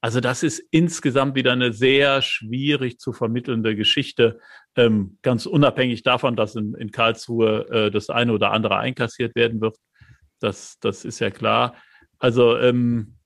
Also 0.00 0.20
das 0.20 0.42
ist 0.42 0.62
insgesamt 0.70 1.34
wieder 1.34 1.52
eine 1.52 1.74
sehr 1.74 2.22
schwierig 2.22 2.98
zu 2.98 3.12
vermittelnde 3.12 3.76
Geschichte, 3.76 4.40
ähm, 4.74 5.18
ganz 5.20 5.44
unabhängig 5.44 6.02
davon, 6.02 6.34
dass 6.34 6.54
in, 6.54 6.74
in 6.74 6.90
Karlsruhe 6.90 7.68
äh, 7.68 7.90
das 7.90 8.08
eine 8.08 8.32
oder 8.32 8.52
andere 8.52 8.78
einkassiert 8.78 9.34
werden 9.34 9.60
wird. 9.60 9.76
Das, 10.40 10.78
das 10.80 11.04
ist 11.04 11.20
ja 11.20 11.30
klar. 11.30 11.74
Also 12.18 12.56
ähm, 12.58 13.16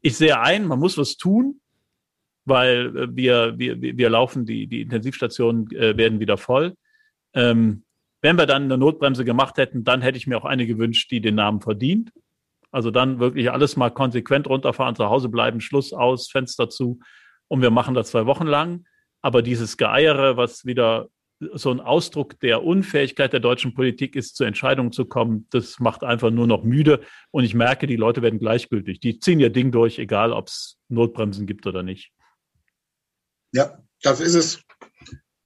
ich 0.00 0.16
sehe 0.16 0.40
ein, 0.40 0.66
man 0.66 0.78
muss 0.78 0.98
was 0.98 1.16
tun, 1.16 1.60
weil 2.44 2.96
äh, 2.96 3.16
wir, 3.16 3.58
wir, 3.58 3.80
wir 3.80 4.10
laufen, 4.10 4.46
die, 4.46 4.66
die 4.66 4.82
Intensivstationen 4.82 5.70
äh, 5.72 5.96
werden 5.96 6.20
wieder 6.20 6.36
voll. 6.36 6.74
Ähm, 7.34 7.84
wenn 8.20 8.36
wir 8.36 8.46
dann 8.46 8.64
eine 8.64 8.78
Notbremse 8.78 9.24
gemacht 9.24 9.58
hätten, 9.58 9.84
dann 9.84 10.00
hätte 10.00 10.16
ich 10.16 10.26
mir 10.26 10.38
auch 10.38 10.44
eine 10.44 10.66
gewünscht, 10.66 11.10
die 11.10 11.20
den 11.20 11.34
Namen 11.34 11.60
verdient. 11.60 12.12
Also 12.70 12.90
dann 12.90 13.18
wirklich 13.18 13.50
alles 13.50 13.76
mal 13.76 13.90
konsequent 13.90 14.48
runterfahren, 14.48 14.96
zu 14.96 15.08
Hause 15.08 15.28
bleiben, 15.28 15.60
Schluss 15.60 15.92
aus, 15.92 16.30
Fenster 16.30 16.70
zu. 16.70 17.00
Und 17.48 17.60
wir 17.60 17.70
machen 17.70 17.94
das 17.94 18.10
zwei 18.10 18.26
Wochen 18.26 18.46
lang. 18.46 18.86
Aber 19.20 19.42
dieses 19.42 19.76
Geeiere, 19.76 20.36
was 20.36 20.64
wieder 20.64 21.08
so 21.54 21.70
ein 21.70 21.80
Ausdruck 21.80 22.38
der 22.40 22.64
Unfähigkeit 22.64 23.32
der 23.32 23.40
deutschen 23.40 23.74
Politik 23.74 24.16
ist, 24.16 24.36
zu 24.36 24.44
Entscheidungen 24.44 24.92
zu 24.92 25.04
kommen, 25.04 25.46
das 25.50 25.80
macht 25.80 26.04
einfach 26.04 26.30
nur 26.30 26.46
noch 26.46 26.62
müde. 26.62 27.00
Und 27.30 27.44
ich 27.44 27.54
merke, 27.54 27.86
die 27.86 27.96
Leute 27.96 28.22
werden 28.22 28.38
gleichgültig. 28.38 29.00
Die 29.00 29.18
ziehen 29.18 29.40
ihr 29.40 29.50
Ding 29.50 29.72
durch, 29.72 29.98
egal 29.98 30.32
ob 30.32 30.48
es 30.48 30.78
Notbremsen 30.88 31.46
gibt 31.46 31.66
oder 31.66 31.82
nicht. 31.82 32.12
Ja, 33.52 33.78
das 34.02 34.20
ist 34.20 34.34
es. 34.34 34.62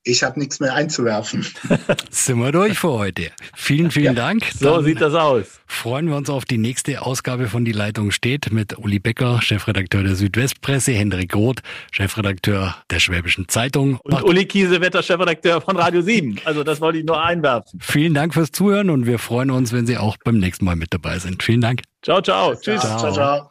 Ich 0.09 0.23
habe 0.23 0.39
nichts 0.39 0.61
mehr 0.61 0.73
einzuwerfen. 0.73 1.45
Sind 2.11 2.39
wir 2.39 2.53
durch 2.53 2.79
für 2.79 2.93
heute. 2.93 3.33
Vielen, 3.57 3.91
vielen 3.91 4.05
ja. 4.05 4.13
Dank. 4.15 4.49
Dann 4.61 4.75
so 4.75 4.83
sieht 4.83 5.01
das 5.01 5.15
aus. 5.15 5.59
Freuen 5.67 6.07
wir 6.07 6.15
uns 6.15 6.31
auf 6.31 6.45
die 6.45 6.59
nächste 6.59 7.03
Ausgabe 7.03 7.49
von 7.49 7.65
Die 7.65 7.73
Leitung 7.73 8.13
steht 8.13 8.53
mit 8.53 8.79
Uli 8.79 9.01
Becker, 9.01 9.43
Chefredakteur 9.43 10.05
der 10.05 10.15
Südwestpresse, 10.15 10.93
Hendrik 10.93 11.35
Roth, 11.35 11.61
Chefredakteur 11.91 12.77
der 12.89 13.01
Schwäbischen 13.01 13.49
Zeitung. 13.49 13.99
Und 14.05 14.23
Uli 14.23 14.45
Kiesewetter, 14.45 15.03
Chefredakteur 15.03 15.61
von 15.61 15.77
Radio 15.77 16.01
7. 16.03 16.37
Also 16.45 16.63
das 16.63 16.81
wollte 16.81 16.99
ich 16.99 17.05
nur 17.05 17.21
einwerfen. 17.21 17.81
Vielen 17.83 18.15
Dank 18.15 18.33
fürs 18.33 18.53
Zuhören 18.53 18.91
und 18.91 19.07
wir 19.07 19.19
freuen 19.19 19.51
uns, 19.51 19.73
wenn 19.73 19.87
Sie 19.87 19.99
auch 19.99 20.17
beim 20.25 20.39
nächsten 20.39 20.65
Mal 20.65 20.77
mit 20.77 20.95
dabei 20.95 21.19
sind. 21.19 21.43
Vielen 21.43 21.63
Dank. 21.63 21.83
Ciao, 22.03 22.23
ciao. 22.23 22.55
Tschüss. 22.55 22.81
ciao. 22.81 22.99
ciao. 23.01 23.13
ciao. 23.13 23.51